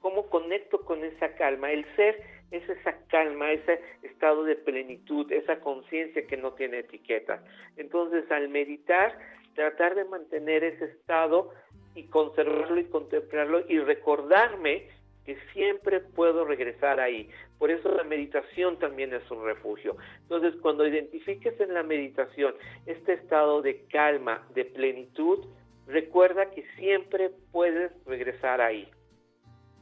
[0.00, 1.70] cómo conecto con esa calma.
[1.70, 2.18] El ser
[2.50, 7.42] es esa calma, ese estado de plenitud, esa conciencia que no tiene etiquetas.
[7.76, 9.18] Entonces, al meditar,
[9.54, 11.50] tratar de mantener ese estado
[11.94, 14.88] y conservarlo y contemplarlo y recordarme
[15.24, 17.28] que siempre puedo regresar ahí.
[17.58, 19.96] Por eso la meditación también es un refugio.
[20.22, 22.54] Entonces, cuando identifiques en la meditación
[22.86, 25.46] este estado de calma, de plenitud,
[25.86, 28.88] recuerda que siempre puedes regresar ahí.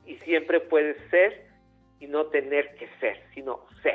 [0.06, 1.46] Y siempre puedes ser
[2.00, 3.94] y no tener que ser, sino ser.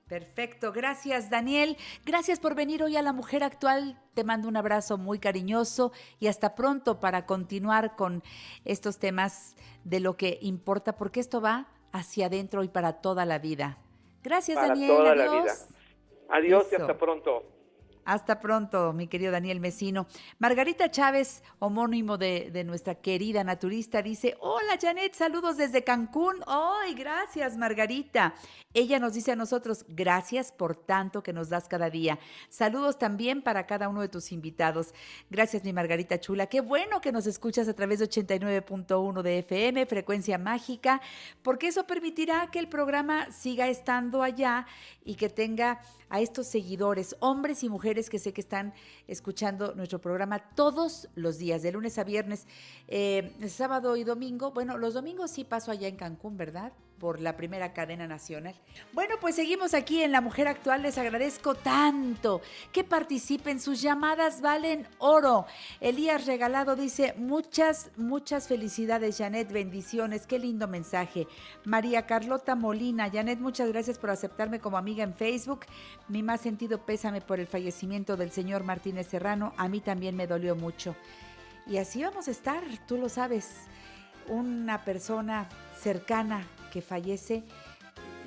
[0.07, 4.97] Perfecto, gracias Daniel, gracias por venir hoy a La Mujer Actual, te mando un abrazo
[4.97, 8.21] muy cariñoso y hasta pronto para continuar con
[8.65, 13.39] estos temas de lo que importa, porque esto va hacia adentro y para toda la
[13.39, 13.77] vida.
[14.23, 15.67] Gracias Daniel, adiós.
[16.29, 17.52] Adiós y hasta pronto.
[18.05, 20.07] Hasta pronto, mi querido Daniel Mesino.
[20.39, 26.35] Margarita Chávez, homónimo de, nuestra querida naturista, dice, hola Janet, saludos desde Cancún.
[26.45, 28.33] ¡Ay, gracias Margarita!
[28.73, 32.17] Ella nos dice a nosotros, gracias por tanto que nos das cada día.
[32.49, 34.93] Saludos también para cada uno de tus invitados.
[35.29, 36.47] Gracias, mi Margarita Chula.
[36.47, 41.01] Qué bueno que nos escuchas a través de 89.1 de FM, frecuencia mágica,
[41.43, 44.65] porque eso permitirá que el programa siga estando allá
[45.05, 45.79] y que tenga
[46.09, 48.73] a estos seguidores, hombres y mujeres que sé que están
[49.07, 52.47] escuchando nuestro programa todos los días, de lunes a viernes,
[52.87, 54.51] eh, sábado y domingo.
[54.51, 56.73] Bueno, los domingos sí paso allá en Cancún, ¿verdad?
[57.03, 58.55] Por la primera cadena nacional.
[58.93, 60.83] Bueno, pues seguimos aquí en La Mujer Actual.
[60.83, 62.39] Les agradezco tanto
[62.71, 63.59] que participen.
[63.59, 65.45] Sus llamadas valen oro.
[65.81, 69.51] Elías Regalado dice, muchas, muchas felicidades, Janet.
[69.51, 70.25] Bendiciones.
[70.25, 71.27] Qué lindo mensaje.
[71.65, 73.11] María Carlota Molina.
[73.11, 75.65] Janet, muchas gracias por aceptarme como amiga en Facebook.
[76.07, 79.51] Mi más sentido pésame por el fallecimiento del señor Martínez Serrano.
[79.57, 80.95] A mí también me dolió mucho.
[81.67, 83.67] Y así vamos a estar, tú lo sabes.
[84.27, 85.49] Una persona
[85.79, 87.43] cercana que fallece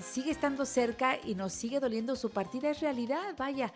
[0.00, 3.72] sigue estando cerca y nos sigue doliendo su partida, es realidad, vaya.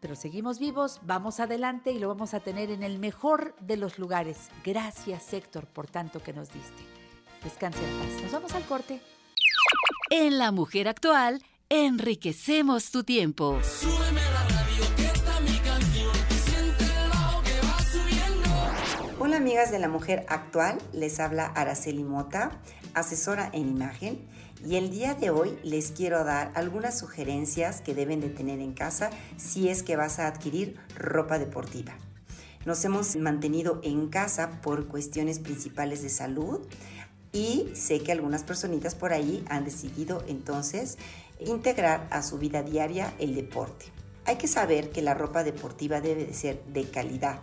[0.00, 3.98] Pero seguimos vivos, vamos adelante y lo vamos a tener en el mejor de los
[3.98, 4.48] lugares.
[4.64, 6.82] Gracias, Héctor, por tanto que nos diste.
[7.44, 8.22] Descanse en paz.
[8.22, 9.00] Nos vamos al corte.
[10.10, 13.58] En La Mujer Actual, enriquecemos tu tiempo.
[13.82, 14.29] Hola
[19.40, 22.60] amigas de La Mujer Actual, les habla Araceli Mota
[22.92, 24.18] asesora en imagen
[24.62, 28.74] y el día de hoy les quiero dar algunas sugerencias que deben de tener en
[28.74, 31.96] casa si es que vas a adquirir ropa deportiva.
[32.66, 36.60] Nos hemos mantenido en casa por cuestiones principales de salud
[37.32, 40.98] y sé que algunas personitas por ahí han decidido entonces
[41.38, 43.86] integrar a su vida diaria el deporte.
[44.26, 47.40] Hay que saber que la ropa deportiva debe de ser de calidad.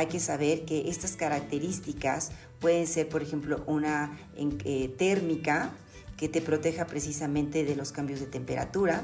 [0.00, 5.72] Hay que saber que estas características Puede ser, por ejemplo, una eh, térmica
[6.18, 9.02] que te proteja precisamente de los cambios de temperatura,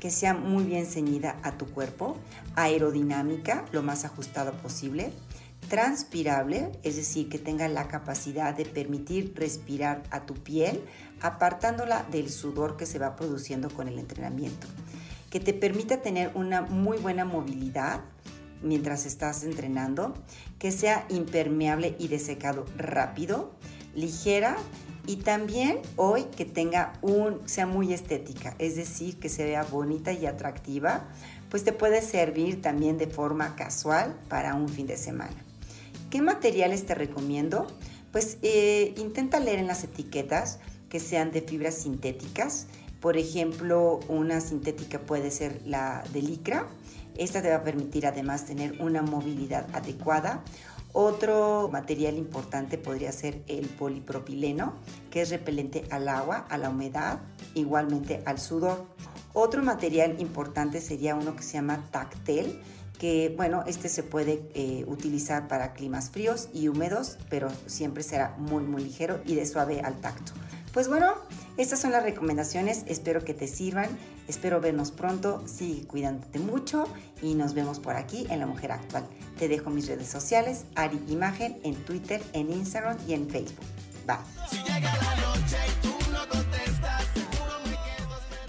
[0.00, 2.16] que sea muy bien ceñida a tu cuerpo,
[2.56, 5.12] aerodinámica, lo más ajustado posible,
[5.68, 10.82] transpirable, es decir, que tenga la capacidad de permitir respirar a tu piel,
[11.20, 14.66] apartándola del sudor que se va produciendo con el entrenamiento,
[15.30, 18.00] que te permita tener una muy buena movilidad,
[18.62, 20.14] mientras estás entrenando,
[20.58, 23.52] que sea impermeable y desecado rápido,
[23.94, 24.56] ligera
[25.06, 30.12] y también hoy que tenga un sea muy estética, es decir, que se vea bonita
[30.12, 31.08] y atractiva
[31.50, 35.36] pues te puede servir también de forma casual para un fin de semana.
[36.10, 37.66] ¿Qué materiales te recomiendo?
[38.12, 42.66] Pues eh, intenta leer en las etiquetas que sean de fibras sintéticas.
[43.00, 46.66] Por ejemplo, una sintética puede ser la de licra.
[47.18, 50.42] Esta te va a permitir además tener una movilidad adecuada.
[50.92, 54.74] Otro material importante podría ser el polipropileno,
[55.10, 57.18] que es repelente al agua, a la humedad,
[57.54, 58.86] igualmente al sudor.
[59.34, 62.60] Otro material importante sería uno que se llama Tactel,
[62.98, 68.34] que bueno, este se puede eh, utilizar para climas fríos y húmedos, pero siempre será
[68.38, 70.32] muy muy ligero y de suave al tacto.
[70.72, 71.14] Pues bueno,
[71.56, 73.88] estas son las recomendaciones, espero que te sirvan,
[74.28, 76.86] espero vernos pronto, sigue cuidándote mucho
[77.22, 79.06] y nos vemos por aquí en La Mujer Actual.
[79.38, 83.64] Te dejo mis redes sociales, Ari Imagen, en Twitter, en Instagram y en Facebook.
[84.06, 84.16] Bye.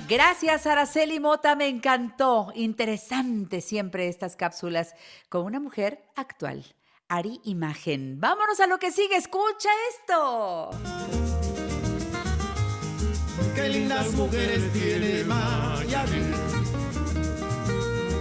[0.09, 2.51] Gracias, Araceli Mota, me encantó.
[2.55, 4.95] Interesante siempre estas cápsulas
[5.29, 6.65] con una mujer actual.
[7.07, 8.19] Ari Imagen.
[8.19, 11.28] Vámonos a lo que sigue, escucha esto.
[13.59, 16.31] Qué lindas mujeres tiene Miami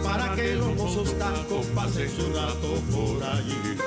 [0.02, 3.78] para que los mozos tacos pasen su rato por allí.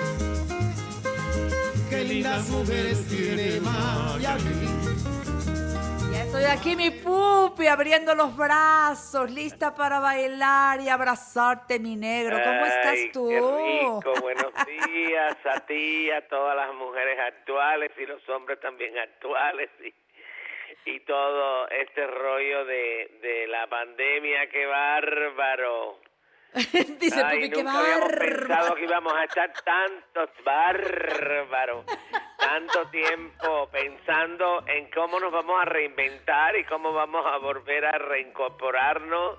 [1.90, 4.82] Qué lindas mujeres tiene Miami
[6.16, 12.38] Estoy aquí, mi pupi, abriendo los brazos, lista para bailar y abrazarte, mi negro.
[12.42, 13.28] ¿Cómo estás tú?
[13.28, 14.22] Qué rico.
[14.22, 14.54] Buenos
[14.88, 19.70] días a ti, a todas las mujeres actuales y los hombres también actuales.
[19.86, 19.94] Y,
[21.06, 26.00] todo este rollo de, de la pandemia, qué bárbaro.
[27.00, 31.86] Dice Ay, Pupi, nunca habíamos pensado que íbamos a estar tantos bárbaros,
[32.38, 37.98] tanto tiempo pensando en cómo nos vamos a reinventar y cómo vamos a volver a
[37.98, 39.38] reincorporarnos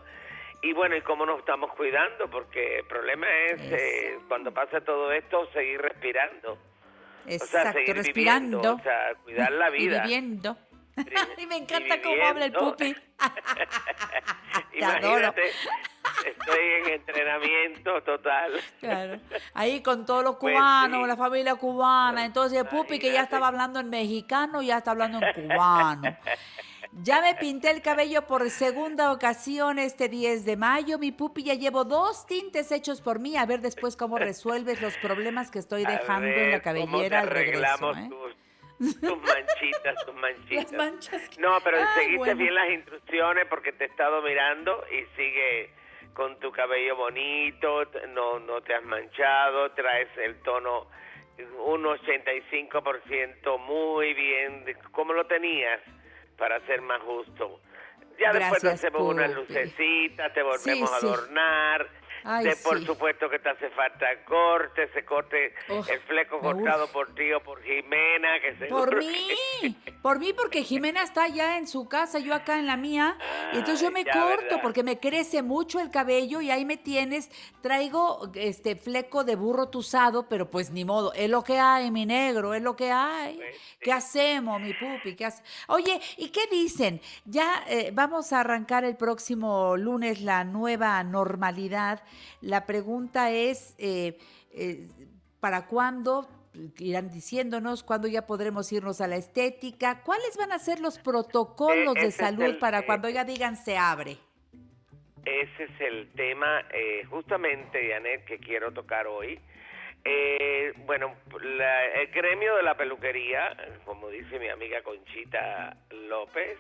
[0.62, 5.12] y bueno, y cómo nos estamos cuidando, porque el problema es eh, cuando pasa todo
[5.12, 6.57] esto seguir respirando.
[7.26, 8.59] Exacto, o sea, seguir respirando.
[8.59, 9.99] Viviendo, o sea, cuidar la vida.
[9.99, 10.57] Y viviendo.
[11.38, 12.95] Y me encanta cómo habla el pupi.
[14.74, 15.43] Imagínate,
[16.26, 18.61] estoy en entrenamiento total.
[18.80, 19.20] Claro.
[19.55, 22.24] Ahí con todos los pues cubanos, la familia cubana.
[22.24, 26.16] Entonces el pupi que ya estaba hablando en mexicano, ya está hablando en cubano.
[27.01, 30.99] Ya me pinté el cabello por segunda ocasión este 10 de mayo.
[30.99, 33.36] Mi pupi ya llevo dos tintes hechos por mí.
[33.36, 37.93] A ver después cómo resuelves los problemas que estoy dejando en la cabellera al regreso.
[37.93, 38.11] ¿eh?
[38.11, 38.34] tus
[39.20, 41.39] manchitas, tus manchitas.
[41.39, 45.70] No, pero seguiste bien las instrucciones porque te he estado mirando y sigue
[46.14, 50.89] con tu cabello bonito, no, no te has manchado, traes el tono
[51.64, 55.80] un 85% muy bien, como lo tenías,
[56.37, 57.61] para ser más justo.
[58.18, 61.89] Ya después hacemos unas lucecitas, te volvemos a adornar
[62.25, 67.33] de, por supuesto que te hace falta corte, ese corte, el fleco cortado por ti
[67.33, 71.89] o por Jimena, que se Por mí, por mí porque Jimena está allá en su
[71.89, 73.16] casa, yo acá en la mía,
[73.53, 77.31] y entonces yo me corto porque me crece mucho el cabello y ahí me tienes,
[77.61, 82.07] traigo este fleco de burro tuzado, pero pues ni modo, es lo que hay, mi
[82.07, 83.37] negro, es lo que hay.
[83.37, 85.16] Pues ¿Qué hacemos, mi pupi?
[85.16, 85.43] ¿Qué hace?
[85.68, 87.01] Oye, ¿y qué dicen?
[87.25, 92.03] Ya eh, vamos a arrancar el próximo lunes la nueva normalidad
[92.41, 94.19] la pregunta es, eh,
[94.53, 94.89] eh,
[95.41, 96.29] ¿para cuándo?
[96.79, 100.03] irán diciéndonos cuándo ya podremos irnos a la estética.
[100.03, 104.19] ¿Cuáles van a ser los protocolos de salud para cuando ya digan se abre?
[105.25, 106.63] Ese es el tema
[107.09, 109.41] justamente, Janet, que quiero tocar hoy.
[110.85, 113.57] bueno, el gremio de la peluquería,
[113.87, 116.59] como dice mi amiga Conchita López,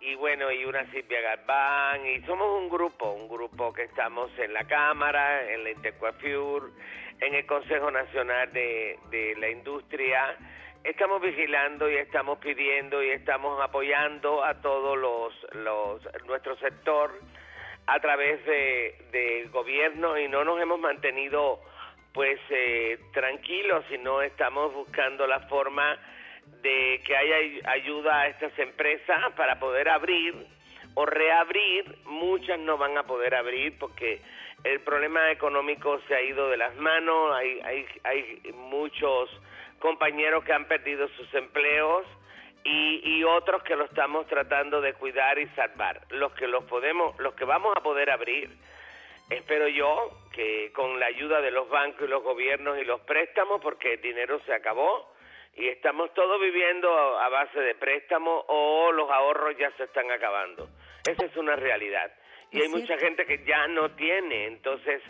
[0.00, 4.52] y bueno, y una Silvia Galván, y somos un grupo, un grupo que estamos en
[4.52, 6.70] la Cámara, en la Intercoafur,
[7.20, 10.36] en el Consejo Nacional de, de la Industria,
[10.84, 17.10] estamos vigilando y estamos pidiendo y estamos apoyando a todos los, los nuestro sector
[17.86, 21.60] a través de, del gobierno y no nos hemos mantenido
[22.12, 25.98] pues eh, tranquilos, sino estamos buscando la forma
[26.62, 30.34] de que haya ayuda a estas empresas para poder abrir
[30.94, 34.20] o reabrir, muchas no van a poder abrir porque
[34.64, 39.30] el problema económico se ha ido de las manos, hay, hay, hay muchos
[39.78, 42.04] compañeros que han perdido sus empleos
[42.64, 46.02] y, y, otros que lo estamos tratando de cuidar y salvar.
[46.10, 48.50] Los que los podemos, los que vamos a poder abrir,
[49.30, 53.60] espero yo que con la ayuda de los bancos y los gobiernos y los préstamos,
[53.62, 55.14] porque el dinero se acabó,
[55.58, 60.68] y estamos todos viviendo a base de préstamos o los ahorros ya se están acabando.
[61.06, 62.12] Esa es una realidad.
[62.50, 64.46] y hay mucha gente que ya no tiene.
[64.46, 65.02] Entonces,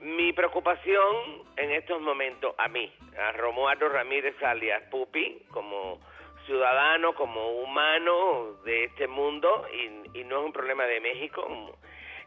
[0.00, 6.00] mi preocupación en estos momentos, a mí, a Romualdo Ramírez alias Pupi, como
[6.46, 11.76] ciudadano, como humano de este mundo, y, no es un problema de México,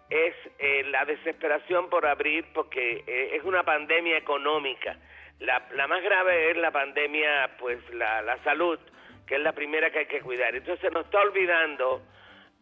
[0.10, 4.98] es eh, la desesperación por abrir porque eh, es una pandemia económica.
[5.40, 8.80] La, la más grave es la pandemia, pues la, la salud,
[9.28, 10.56] que es la primera que hay que cuidar.
[10.56, 12.02] Entonces se nos está olvidando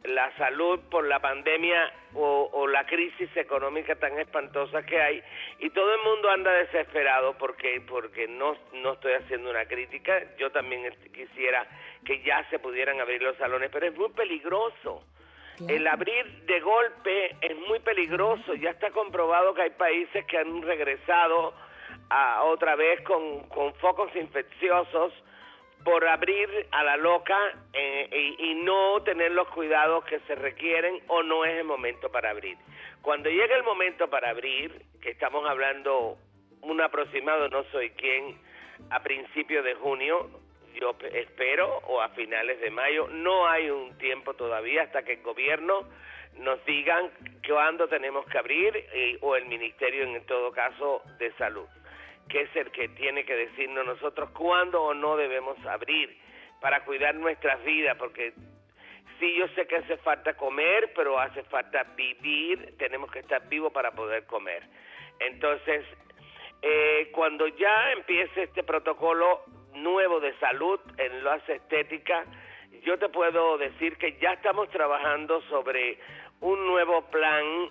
[0.03, 5.21] la salud por la pandemia o, la crisis económica tan espantosa que hay.
[5.59, 10.35] Y todo el mundo anda desesperado porque porque no no estoy haciendo una crítica.
[10.37, 11.67] Yo también quisiera
[12.05, 15.03] que ya se pudieran abrir los salones pero es muy peligroso.
[15.67, 18.55] El abrir de golpe es muy peligroso.
[18.55, 21.53] Ya está comprobado que hay países que han regresado
[22.11, 25.13] a otra vez con, con focos infecciosos
[25.85, 27.37] por abrir a la loca
[27.73, 32.29] eh, y, no tener los cuidados que se requieren o no es el momento para
[32.29, 32.57] abrir.
[33.01, 36.17] Cuando llegue el momento para abrir, que estamos hablando
[36.61, 38.37] un aproximado, no soy quien,
[38.91, 40.29] a principios de junio,
[40.75, 45.21] yo espero, o a finales de mayo, no hay un tiempo todavía hasta que el
[45.23, 45.87] gobierno
[46.37, 47.09] nos digan
[47.47, 51.67] cuándo tenemos que abrir eh, o el ministerio en todo caso de salud
[52.31, 56.17] que es el que tiene que decirnos nosotros cuándo o no debemos abrir
[56.61, 58.33] para cuidar nuestras vidas, porque
[59.19, 63.73] sí yo sé que hace falta comer, pero hace falta vivir, tenemos que estar vivos
[63.73, 64.63] para poder comer.
[65.19, 65.85] Entonces,
[66.61, 69.43] eh, cuando ya empiece este protocolo
[69.73, 72.27] nuevo de salud en las estéticas,
[72.83, 75.99] yo te puedo decir que ya estamos trabajando sobre
[76.39, 77.69] un nuevo plan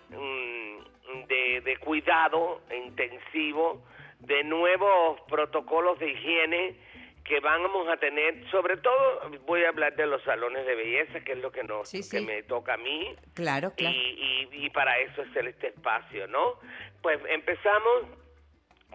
[1.28, 3.82] de, de cuidado intensivo
[4.20, 6.76] de nuevos protocolos de higiene
[7.24, 11.32] que vamos a tener, sobre todo voy a hablar de los salones de belleza, que
[11.32, 13.14] es lo que nos que me toca a mí.
[13.34, 13.94] Claro, claro.
[13.96, 16.54] Y, y, para eso es este espacio, ¿no?
[17.02, 18.06] Pues empezamos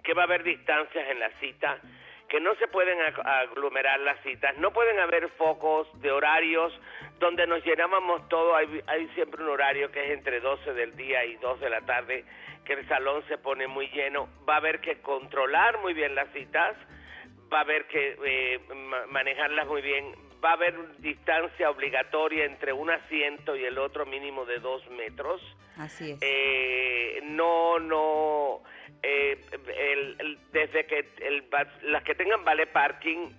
[0.02, 1.80] que va a haber distancias en la cita,
[2.28, 6.72] que no se pueden aglomerar las citas, no pueden haber focos de horarios
[7.18, 11.24] donde nos llenábamos todo, hay, hay siempre un horario que es entre 12 del día
[11.24, 12.24] y 2 de la tarde,
[12.66, 16.30] que el salón se pone muy lleno, va a haber que controlar muy bien las
[16.32, 16.76] citas,
[17.52, 18.60] va a haber que eh,
[19.08, 20.14] manejarlas muy bien,
[20.44, 25.40] va a haber distancia obligatoria entre un asiento y el otro mínimo de dos metros.
[25.76, 26.18] Así es.
[26.20, 28.62] Eh, no, no,
[29.02, 29.40] eh,
[30.52, 31.08] desde que
[31.82, 33.30] las que tengan vale parking,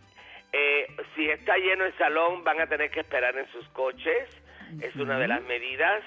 [1.16, 4.30] si está lleno el salón van a tener que esperar en sus coches,
[4.82, 6.04] es una de las medidas.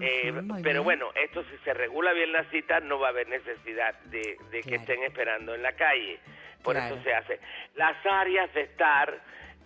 [0.00, 3.94] Eh, pero bueno, esto si se regula bien la cita, no va a haber necesidad
[4.04, 6.20] de, que estén esperando en la calle.
[6.62, 7.40] Por eso se hace.
[7.74, 9.18] Las áreas de estar,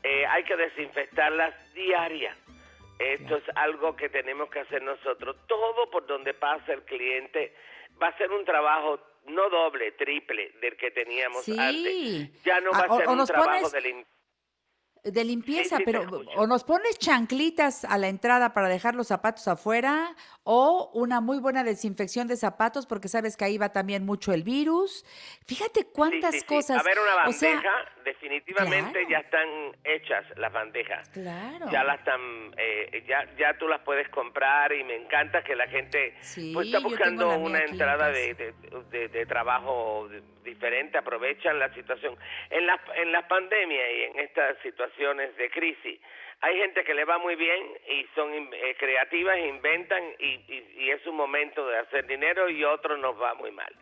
[0.03, 2.37] eh, hay que desinfectarlas diarias.
[2.99, 5.37] Esto es algo que tenemos que hacer nosotros.
[5.49, 7.55] Todo por donde pasa el cliente
[8.01, 12.43] va a ser un trabajo no doble, triple del que teníamos antes.
[12.45, 14.15] Ya no va a, ser un trabajo de limpieza
[15.05, 16.07] de limpieza, pero
[16.37, 21.39] o nos pones chanclitas a la entrada para dejar los zapatos afuera o una muy
[21.39, 25.05] buena desinfección de zapatos porque sabes que ahí va también mucho el virus.
[25.47, 26.81] Fíjate cuántas cosas.
[26.81, 29.49] A ver, una bandeja, definitivamente ya están
[29.85, 31.09] hechas las bandejas.
[31.11, 31.67] Claro.
[31.71, 32.21] Ya las están,
[32.57, 36.15] eh, ya, ya tú las puedes comprar y me encanta que la gente
[36.55, 38.35] pues, está buscando una entrada de,
[38.91, 40.09] de, de, trabajo
[40.45, 42.17] diferente, aprovechan la situación.
[42.51, 46.01] En la, en la pandemia y en estas situaciones de crisis,
[46.41, 50.41] hay gente que le va muy bien y son eh, creativas, inventan y,
[50.77, 53.75] y, es un momento de hacer dinero y otros nos va muy mal.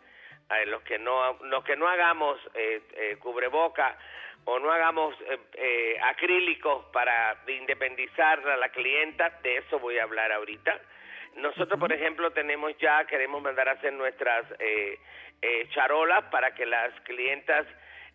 [0.49, 3.97] A los que no, los que no hagamos eh, eh, cubreboca
[4.45, 10.03] o no hagamos eh, eh, acrílicos para independizar a la clienta, de eso voy a
[10.03, 10.79] hablar ahorita.
[11.35, 14.99] Nosotros, por ejemplo, tenemos ya, queremos mandar a hacer nuestras eh,
[15.41, 17.65] eh, charolas para que las clientas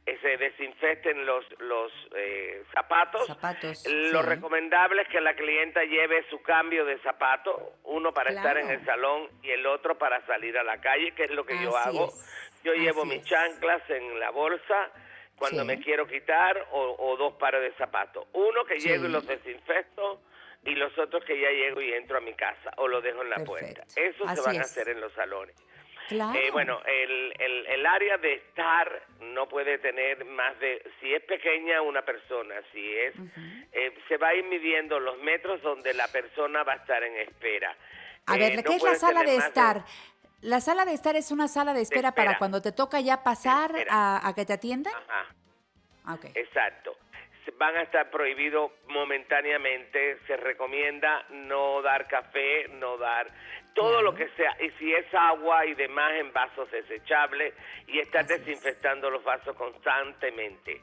[0.06, 3.26] eh, se desinfecten los los eh, zapatos.
[3.26, 8.56] zapatos Lo recomendable es que la clienta lleve su cambio de zapato, uno para estar
[8.56, 11.62] en el salón y el otro para salir a la calle, que es lo que
[11.62, 12.08] yo hago.
[12.64, 14.90] Yo llevo mis chanclas en la bolsa
[15.36, 18.26] cuando me quiero quitar o, dos pares de zapatos.
[18.32, 20.22] Uno que llego y los desinfecto
[20.64, 23.30] y los otros que ya llego y entro a mi casa o lo dejo en
[23.30, 23.84] la puerta.
[23.96, 25.54] Eso se van a hacer en los salones.
[26.10, 31.22] Eh, bueno, el, el, el, área de estar no puede tener más de, si es
[31.24, 33.14] pequeña una persona, si es,
[33.72, 37.14] eh, se va a ir midiendo los metros donde la persona va a estar en
[37.18, 37.76] espera.
[38.24, 39.84] A ver, eh, ¿qué es la sala de estar?
[40.40, 43.70] La sala de estar es una sala de espera, para cuando te toca ya pasar
[43.90, 44.94] a, a, que te atiendan.
[44.94, 45.26] Ajá.
[46.04, 46.32] Ah, okay.
[46.34, 46.96] Exacto
[47.58, 50.18] van a estar prohibidos momentáneamente.
[50.26, 53.28] Se recomienda no dar café, no dar
[53.74, 54.56] todo lo que sea.
[54.60, 57.54] Y si es agua y demás en vasos desechables
[57.86, 60.80] y estar desinfectando los vasos constantemente.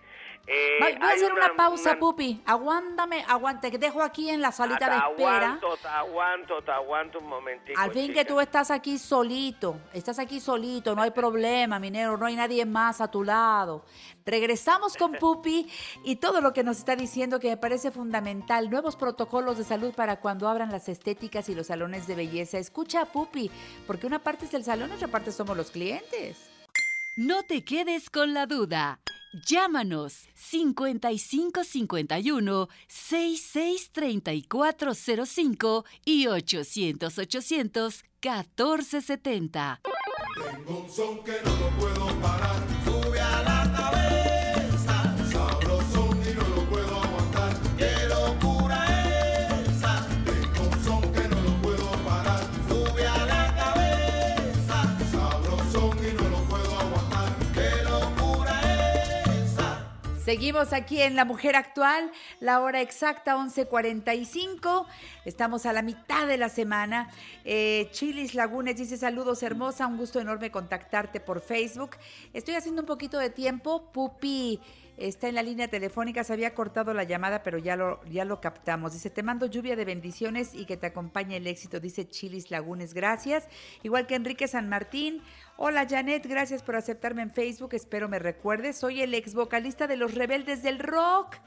[0.47, 2.41] Eh, voy a hacer una, pausa, Pupi.
[2.45, 5.53] Aguántame, aguante, que dejo aquí en la salita de espera.
[5.53, 7.79] Aguanto, te aguanto, te aguanto un momentito.
[7.79, 12.27] Al fin que tú estás aquí solito, estás aquí solito, no hay problema, minero, no
[12.27, 13.85] hay nadie más a tu lado.
[14.23, 15.67] Regresamos con Pupi
[16.03, 18.69] y todo lo que nos está diciendo que me parece fundamental.
[18.69, 22.59] Nuevos protocolos de salud para cuando abran las estéticas y los salones de belleza.
[22.59, 23.49] Escucha a Pupi,
[23.87, 26.51] porque una parte es el salón, otra parte somos los clientes.
[27.17, 28.99] No te quedes con la duda.
[29.43, 39.81] Llámanos 5551 663405 y 800 800 1470.
[39.83, 42.74] Tengo un son que no lo puedo parar.
[60.25, 64.87] Seguimos aquí en La Mujer Actual, la hora exacta 11.45.
[65.23, 67.11] Estamos a la mitad de la semana.
[67.43, 71.91] Eh, Chilis Lagunes dice saludos hermosa, un gusto enorme contactarte por Facebook.
[72.33, 73.91] Estoy haciendo un poquito de tiempo.
[73.91, 74.59] Pupi
[74.97, 78.41] está en la línea telefónica, se había cortado la llamada, pero ya lo, ya lo
[78.41, 78.93] captamos.
[78.93, 82.93] Dice, te mando lluvia de bendiciones y que te acompañe el éxito, dice Chilis Lagunes,
[82.93, 83.47] gracias.
[83.83, 85.21] Igual que Enrique San Martín,
[85.57, 88.75] Hola Janet, gracias por aceptarme en Facebook, espero me recuerdes.
[88.75, 91.37] Soy el ex vocalista de Los Rebeldes del Rock.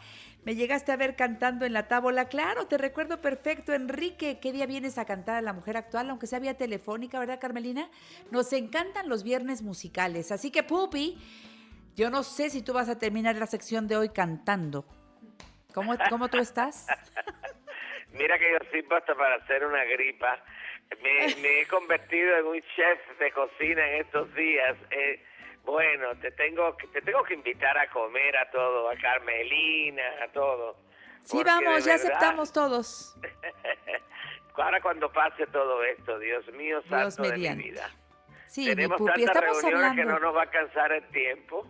[0.44, 4.38] Me llegaste a ver cantando en la tábola, claro, te recuerdo perfecto, Enrique.
[4.40, 6.08] ¿Qué día vienes a cantar a la mujer actual?
[6.08, 7.90] Aunque sea vía telefónica, ¿verdad, Carmelina?
[8.30, 10.32] Nos encantan los viernes musicales.
[10.32, 11.18] Así que, Pupi,
[11.98, 14.84] yo no sé si tú vas a terminar la sección de hoy cantando.
[15.74, 16.86] ¿Cómo, cómo tú estás?
[18.12, 20.42] Mira que yo sirvo hasta para hacer una gripa
[21.02, 24.76] me, he convertido en un chef de cocina en estos días.
[24.90, 25.22] Eh,
[25.64, 30.76] bueno, te tengo, te tengo que invitar a comer a todo, a Carmelina, a todo.
[31.22, 33.16] Sí, vamos, ya aceptamos todos.
[34.54, 37.90] Ahora cuando pase todo esto, Dios mío, santo de mi vida.
[38.46, 40.02] Sí, Tenemos mi pupi, tantas estamos reuniones hablando.
[40.02, 41.66] que no nos va a alcanzar el tiempo.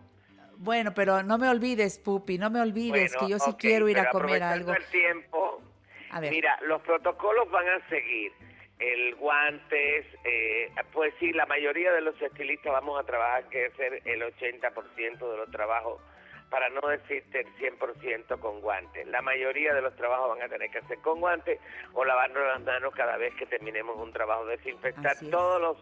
[0.59, 3.99] Bueno, pero no me olvides, Pupi, no me olvides Bueno, que yo sí quiero ir
[3.99, 4.73] a comer algo.
[4.75, 5.63] el tiempo,
[6.11, 6.31] A ver.
[6.33, 8.33] mira, los protocolos van a seguir.
[8.81, 14.03] El guantes, eh, pues sí, la mayoría de los estilistas vamos a trabajar que hacer
[14.05, 16.01] el 80% de los trabajos,
[16.49, 19.07] para no decirte el 100% con guantes.
[19.09, 21.61] La mayoría de los trabajos van a tener que hacer con guantes
[21.93, 25.77] o lavarnos las manos cada vez que terminemos un trabajo, desinfectar todos los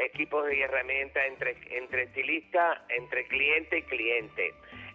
[0.00, 4.54] equipos y herramientas entre, entre estilista, entre cliente y cliente.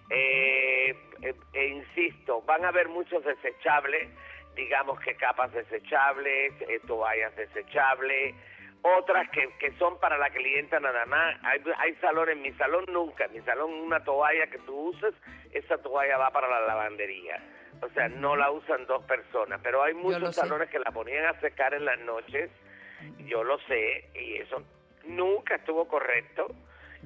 [0.09, 4.09] Eh, eh, e insisto, van a haber muchos desechables,
[4.55, 8.35] digamos que capas desechables, eh, toallas desechables,
[8.81, 11.37] otras que, que son para la clienta nada más.
[11.43, 15.13] Hay, hay salones, en mi salón nunca, en mi salón una toalla que tú uses,
[15.51, 17.41] esa toalla va para la lavandería.
[17.81, 20.41] O sea, no la usan dos personas, pero hay muchos sé.
[20.41, 22.49] salones que la ponían a secar en las noches,
[23.25, 24.63] yo lo sé, y eso
[25.07, 26.47] nunca estuvo correcto.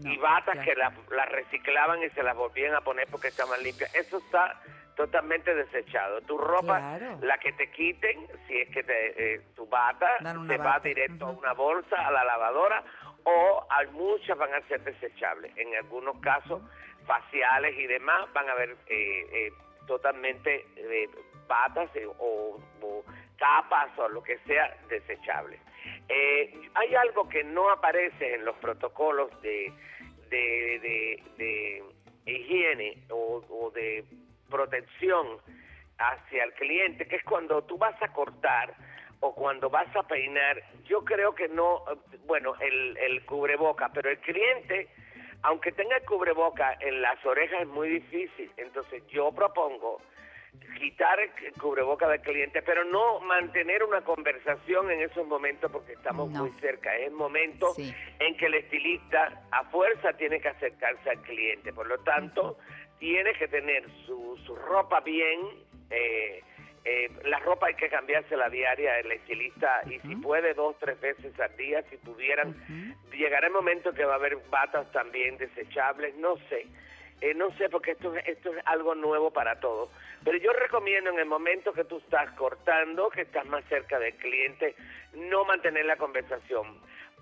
[0.02, 0.64] y batas ya.
[0.64, 3.94] que la, la reciclaban y se las volvían a poner porque estaban limpias.
[3.96, 4.62] Eso está
[4.96, 6.22] totalmente desechado.
[6.22, 7.18] Tu ropa, Claro.
[7.22, 10.80] la que te quiten, si es que te, eh, tu bata se va bata.
[10.88, 12.82] directo a una bolsa, a la lavadora,
[13.26, 15.52] o hay muchas van a ser desechables.
[15.58, 16.62] En algunos casos,
[17.06, 19.52] faciales y demás, van a haber eh, eh,
[19.88, 21.10] totalmente eh,
[21.48, 21.90] batas
[22.20, 23.04] o, o
[23.38, 25.60] capas o lo que sea desechables.
[26.10, 29.72] Eh, hay algo que no aparece en los protocolos de,
[30.30, 34.04] de, de- de higiene o, o de
[34.50, 35.38] protección
[36.00, 38.74] hacia el cliente, que es cuando tú vas a cortar
[39.20, 41.84] o cuando vas a peinar, yo creo que no,
[42.26, 44.88] bueno, el, el cubreboca, pero el cliente,
[45.44, 50.02] aunque tenga el cubreboca en las orejas es muy difícil, entonces yo propongo
[50.78, 56.30] quitar el cubreboca del cliente, pero no mantener una conversación en esos momentos porque estamos
[56.30, 56.96] muy cerca.
[56.96, 61.74] Es el momento en que el estilista a fuerza tiene que acercarse al cliente.
[61.74, 62.58] Por lo tanto,
[63.00, 65.40] tiene que tener su, su ropa bien.
[65.90, 66.44] eh,
[66.86, 71.38] eh, la ropa hay que cambiársela diaria el estilista y si puede dos tres veces
[71.38, 72.56] al día si pudieran
[73.12, 76.66] llegará el momento que va a haber batas también desechables no sé
[77.22, 79.90] eh, no sé, porque esto, es- esto es algo nuevo para todos.
[80.24, 84.16] Pero yo recomiendo en el momento que tú estás cortando, que estás más cerca del
[84.16, 84.76] cliente,
[85.14, 86.80] no mantener la conversación.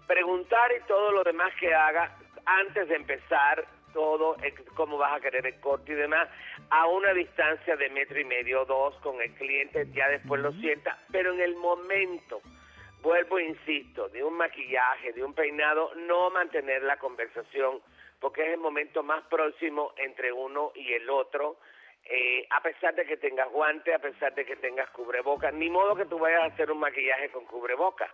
[0.07, 2.15] Preguntar y todo lo demás que haga
[2.45, 6.29] antes de empezar todo, eh, cómo vas a querer el corte y demás,
[6.69, 10.51] a una distancia de metro y medio o dos con el cliente, ya después lo
[10.53, 12.41] sienta, pero en el momento,
[13.01, 17.81] vuelvo, e insisto, de un maquillaje, de un peinado, no mantener la conversación,
[18.19, 21.57] porque es el momento más próximo entre uno y el otro,
[22.09, 25.95] eh, a pesar de que tengas guante, a pesar de que tengas cubreboca, ni modo
[25.95, 28.09] que tú vayas a hacer un maquillaje con cubreboca.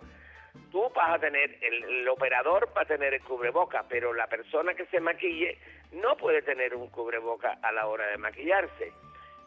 [0.71, 4.87] Tú vas a tener, el, operador va a tener el cubreboca, pero la persona que
[4.87, 5.57] se maquille
[5.91, 8.91] no puede tener un cubreboca a la hora de maquillarse.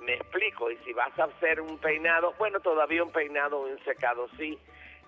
[0.01, 3.83] Me explico, y si vas a hacer un peinado, bueno, todavía un peinado o un
[3.85, 4.57] secado sí,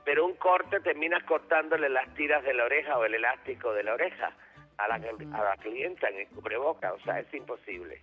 [0.05, 3.95] pero un corte terminas cortándole las tiras de la oreja o el elástico de la
[3.95, 4.33] oreja
[4.79, 8.01] a la, a la clienta en el cubreboca, o sea, es imposible.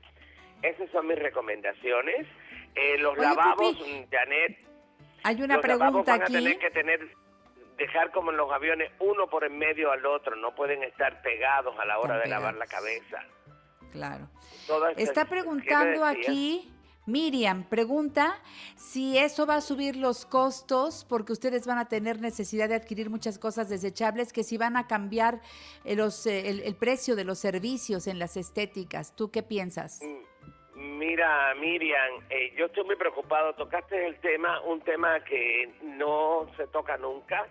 [0.61, 2.27] Esas son mis recomendaciones.
[2.75, 3.77] Eh, los lavabos,
[4.11, 4.57] Janet.
[5.23, 6.35] Hay una pregunta van aquí.
[6.35, 6.99] A tener que tener,
[7.77, 10.35] dejar como en los aviones, uno por en medio al otro.
[10.35, 13.23] No pueden estar pegados a la hora de lavar la cabeza.
[13.91, 14.27] Claro.
[14.97, 16.71] Está preguntando aquí.
[17.05, 18.41] Miriam pregunta
[18.75, 23.09] si eso va a subir los costos porque ustedes van a tener necesidad de adquirir
[23.09, 25.41] muchas cosas desechables, que si van a cambiar
[25.83, 29.15] eh, los, eh, el, el, precio de los servicios en las estéticas.
[29.15, 30.01] ¿Tú qué piensas?
[30.03, 30.25] Mm,
[30.75, 33.53] Mira, Miriam, eh, yo estoy muy preocupado.
[33.53, 37.47] Tocaste el tema, un tema que no se toca nunca.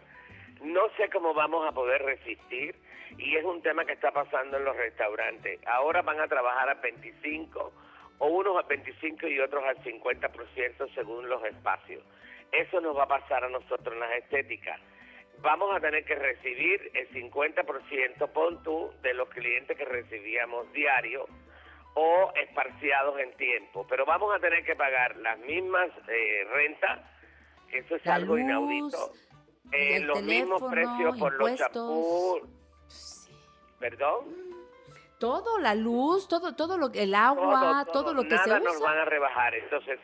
[0.62, 2.74] No sé cómo vamos a poder resistir
[3.16, 5.60] y es un tema que está pasando en los restaurantes.
[5.66, 7.72] Ahora van a trabajar a 25
[8.19, 12.03] o unos a 25 y otros al 50% según los espacios.
[12.53, 14.81] Eso nos va a pasar a nosotros en las estéticas.
[15.39, 21.27] Vamos a tener que recibir el 50%, pon tú, de los clientes que recibíamos diario
[21.95, 23.86] o esparciados en tiempo.
[23.89, 27.01] Pero vamos a tener que pagar las mismas eh, rentas,
[27.73, 29.12] eso es algo inaudito,
[29.73, 32.43] eh, los mismos precios por los champús.
[33.81, 34.53] ¿Perdón?
[35.19, 38.59] Todo, la luz, todo, todo lo el agua, todo, lo que se usa.
[38.61, 39.99] nos van a rebajar, entonces,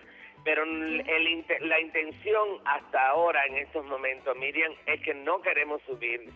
[0.45, 6.31] pero el, la intención hasta ahora en estos momentos, Miriam, es que no queremos subir.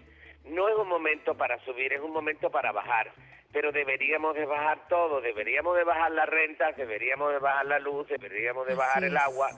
[0.45, 3.13] No es un momento para subir, es un momento para bajar.
[3.53, 8.09] Pero deberíamos de bajar todo, deberíamos de bajar las rentas, deberíamos de bajar la luz,
[8.09, 9.49] deberíamos de bajar el agua,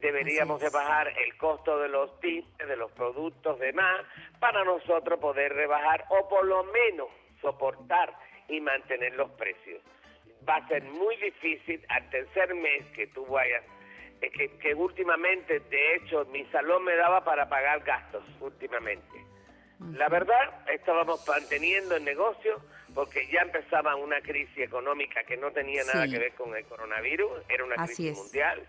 [0.00, 4.00] deberíamos de bajar el costo de los tips, de los productos demás,
[4.40, 7.08] para nosotros poder rebajar o por lo menos
[7.42, 8.14] soportar
[8.48, 9.80] y mantener los precios.
[10.48, 13.62] Va a ser muy difícil al tercer mes que tú vayas,
[14.20, 19.22] eh, que, que últimamente, de hecho, mi salón me daba para pagar gastos últimamente.
[19.94, 22.60] La verdad, estábamos manteniendo el negocio
[22.94, 27.30] porque ya empezaba una crisis económica que no tenía nada que ver con el coronavirus,
[27.48, 28.66] era una crisis mundial.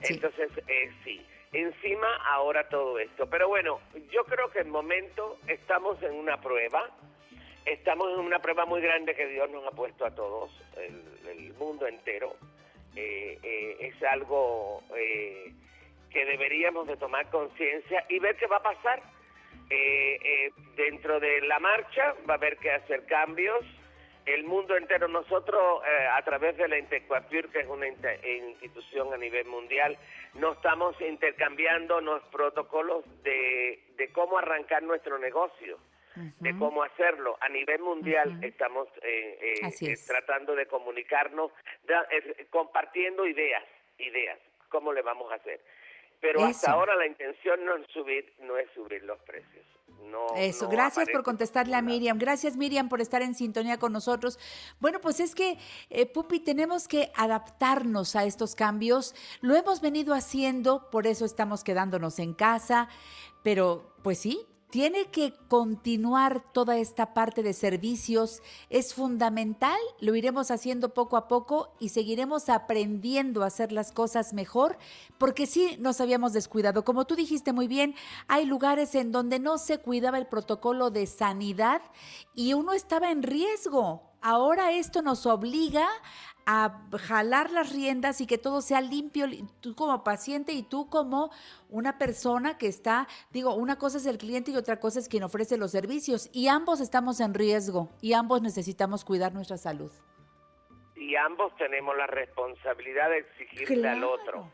[0.00, 3.28] Entonces, eh, sí, encima ahora todo esto.
[3.28, 3.80] Pero bueno,
[4.10, 6.90] yo creo que el momento estamos en una prueba,
[7.64, 11.86] estamos en una prueba muy grande que Dios nos ha puesto a todos, el, mundo
[11.86, 12.34] entero.
[12.96, 19.02] Eh, eh, es algo que deberíamos de tomar conciencia y ver qué va a pasar
[19.74, 23.64] eh, eh, dentro de la marcha va a haber que hacer cambios.
[24.26, 29.16] El mundo entero, nosotros eh, a través de la Intercuapir, que es una institución a
[29.16, 29.96] nivel mundial,
[30.34, 33.80] no estamos intercambiando los protocolos de,
[34.12, 35.78] cómo arrancar nuestro negocio,
[36.14, 37.36] de cómo hacerlo.
[37.40, 38.88] A nivel mundial estamos
[40.06, 41.52] tratando de comunicarnos,
[42.50, 43.64] compartiendo ideas,
[43.98, 45.60] ideas, cómo le vamos a hacer.
[46.22, 49.66] Pero hasta ahora la intención no es subir, no es subir los precios.
[50.08, 52.18] No, Eso, gracias por contestarle a Miriam.
[52.18, 54.38] Gracias Miriam por estar en sintonía con nosotros.
[54.80, 55.58] Bueno, pues es que,
[55.90, 59.14] eh, Pupi, tenemos que adaptarnos a estos cambios.
[59.40, 62.88] Lo hemos venido haciendo, por eso estamos quedándonos en casa,
[63.42, 68.40] pero pues sí, tiene que continuar toda esta parte de servicios.
[68.70, 74.32] Es fundamental, lo iremos haciendo poco a poco y seguiremos aprendiendo a hacer las cosas
[74.32, 74.78] mejor,
[75.18, 76.86] porque sí nos habíamos descuidado.
[76.86, 77.94] Como tú dijiste muy bien,
[78.28, 81.82] hay lugares en donde no se cuidaba el protocolo de sanidad
[82.34, 84.00] y uno estaba en riesgo.
[84.22, 85.86] Ahora esto nos obliga
[86.46, 89.26] a jalar las riendas y que todo sea limpio,
[89.60, 91.30] tú como paciente y tú como
[91.68, 95.22] una persona que está, digo, una cosa es el cliente y otra cosa es quien
[95.22, 99.92] ofrece los servicios y ambos estamos en riesgo y ambos necesitamos cuidar nuestra salud.
[100.96, 104.52] Y ambos tenemos la responsabilidad de exigirle al otro.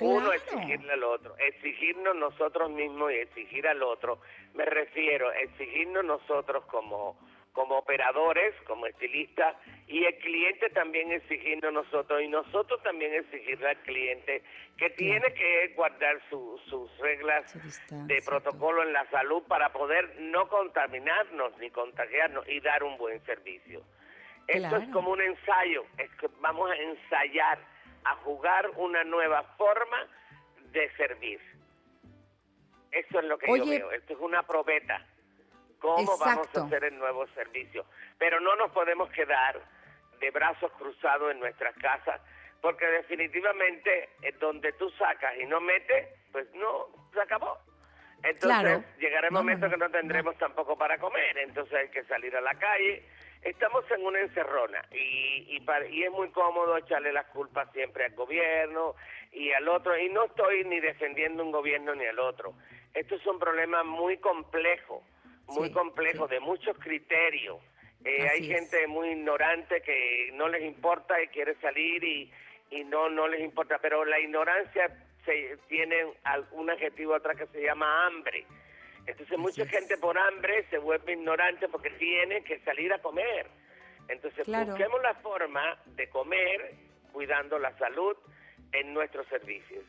[0.00, 4.20] Uno exigirle al otro, exigirnos nosotros mismos y exigir al otro.
[4.54, 7.18] Me refiero, exigirnos nosotros como
[7.52, 9.56] como operadores, como estilistas,
[9.86, 14.42] y el cliente también exigiendo nosotros, y nosotros también exigirle al cliente
[14.76, 17.52] que tiene que guardar sus reglas
[17.90, 23.20] de protocolo en la salud para poder no contaminarnos ni contagiarnos y dar un buen
[23.24, 23.82] servicio.
[24.46, 27.58] Esto es como un ensayo, es que vamos a ensayar,
[28.04, 30.08] a jugar una nueva forma
[30.72, 31.40] de servir.
[32.90, 35.04] Eso es lo que yo veo, esto es una probeta.
[35.80, 37.84] ¿Cómo vamos a hacer el nuevo servicio?
[38.18, 39.60] Pero no nos podemos quedar
[40.20, 42.20] de brazos cruzados en nuestras casas,
[42.60, 47.58] porque definitivamente eh, donde tú sacas y no metes, pues no, se acabó.
[48.22, 52.40] Entonces llegará el momento que no tendremos tampoco para comer, entonces hay que salir a
[52.40, 53.04] la calle.
[53.42, 58.96] Estamos en una encerrona y, y, es muy cómodo echarle las culpas siempre al gobierno
[59.30, 62.54] y al otro, y no estoy ni defendiendo un gobierno ni al otro.
[62.94, 65.04] Esto es un problema muy complejo,
[65.48, 67.58] muy complejo, de muchos criterios.
[68.04, 72.32] Eh, hay gente muy ignorante que no les importa y quiere salir y,
[72.70, 74.88] y no, no les importa, pero la ignorancia
[75.24, 76.06] se, tiene
[76.52, 78.46] un adjetivo atrás que se llama hambre.
[79.06, 83.46] Entonces mucha gente por hambre se vuelve ignorante porque tiene que salir a comer.
[84.08, 86.74] Entonces busquemos la forma de comer
[87.12, 88.16] cuidando la salud
[88.72, 89.84] en nuestros servicios.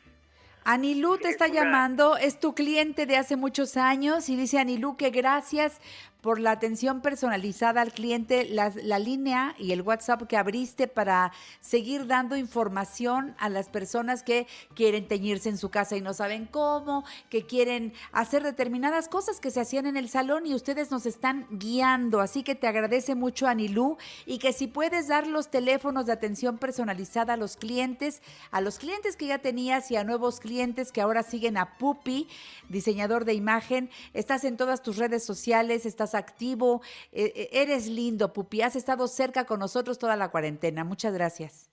[0.63, 5.09] Anilú te está llamando, es tu cliente de hace muchos años y dice Anilú que
[5.09, 5.79] gracias
[6.21, 11.31] por la atención personalizada al cliente, la, línea y el WhatsApp que abriste para
[11.61, 16.45] seguir dando información a las personas que quieren teñirse en su casa y no saben
[16.45, 21.05] cómo, que quieren hacer determinadas cosas que se hacían en el salón y ustedes nos
[21.05, 22.19] están guiando.
[22.19, 26.57] Así que te agradece mucho, Anilú, y que si puedes dar los teléfonos de atención
[26.57, 28.21] personalizada a los clientes,
[28.51, 32.27] a los clientes que ya tenías y a nuevos clientes que ahora siguen a Pupi,
[32.67, 36.81] diseñador de imagen, estás en todas tus redes sociales, estás activo,
[37.11, 40.83] eh, eh, eres lindo, Pupi, has estado cerca con nosotros toda la cuarentena.
[40.83, 41.69] Muchas gracias.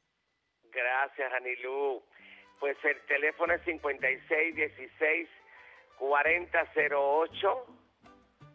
[0.73, 2.03] Gracias, Anilú.
[2.61, 5.29] Pues el teléfono es 5616
[5.99, 7.67] 4008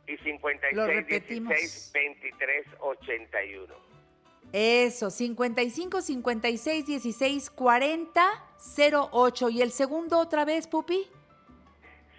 [0.08, 3.92] y 5616 2381.
[4.54, 8.22] Eso, 55 56 16 40
[9.12, 9.50] 08.
[9.50, 11.08] ¿Y el segundo otra vez, Pupi?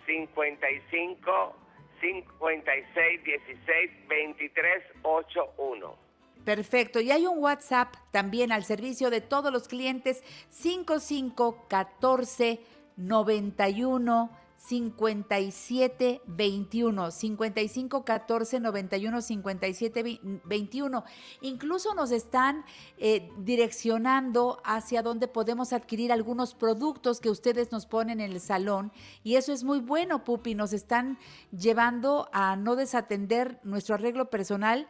[0.06, 1.61] 55
[2.02, 5.96] 56 16 23 81.
[6.44, 7.00] Perfecto.
[7.00, 12.60] Y hay un WhatsApp también al servicio de todos los clientes 55 14
[12.96, 21.04] 91 57 21 55 14 91 57 21
[21.40, 22.64] incluso nos están
[22.98, 28.92] eh, direccionando hacia dónde podemos adquirir algunos productos que ustedes nos ponen en el salón
[29.24, 30.54] y eso es muy bueno Pupi.
[30.54, 31.18] Nos están
[31.50, 34.88] llevando a no desatender nuestro arreglo personal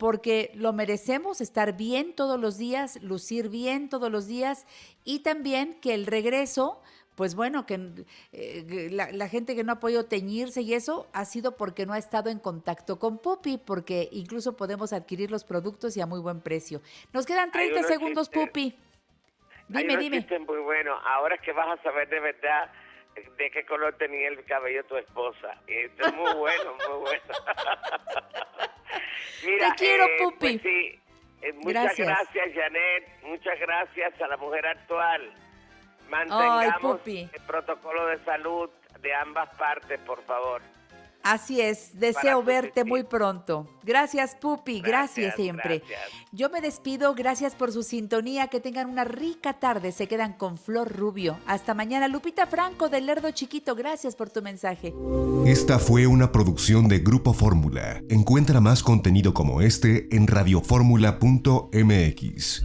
[0.00, 4.66] porque lo merecemos, estar bien todos los días, lucir bien todos los días
[5.04, 6.80] y también que el regreso
[7.20, 7.78] pues bueno, que
[8.32, 11.98] eh, la, gente que no ha podido teñirse y eso ha sido porque no ha
[11.98, 16.40] estado en contacto con Pupi, porque incluso podemos adquirir los productos y a muy buen
[16.40, 16.80] precio.
[17.12, 18.74] Nos quedan 30 segundos, Pupi.
[19.68, 20.26] Dime, dime.
[20.46, 20.98] muy bueno.
[21.04, 22.72] Ahora es que vas a saber de verdad
[23.36, 25.60] de qué color tenía el cabello tu esposa.
[25.66, 27.22] Esto es muy bueno, muy bueno.
[29.42, 30.58] Te quiero, eh, pues Pupi.
[30.60, 30.98] sí,
[31.42, 33.22] eh, muchas gracias, Janet.
[33.24, 35.49] Muchas gracias a la mujer actual.
[36.10, 38.68] Mantengamos el protocolo de salud
[39.02, 40.60] de ambas partes, por favor.
[41.22, 43.68] Así es, deseo verte muy pronto.
[43.82, 45.82] Gracias, Pupi, gracias, siempre.
[46.32, 50.56] Yo me despido, gracias por su sintonía, que tengan una rica tarde, se quedan con
[50.56, 51.38] Flor Rubio.
[51.46, 54.94] Hasta mañana, Lupita Franco del Lerdo Chiquito, gracias por tu mensaje.
[55.44, 58.00] Esta fue una producción de Grupo Fórmula.
[58.08, 62.64] Encuentra más contenido como este en radioformula.mx.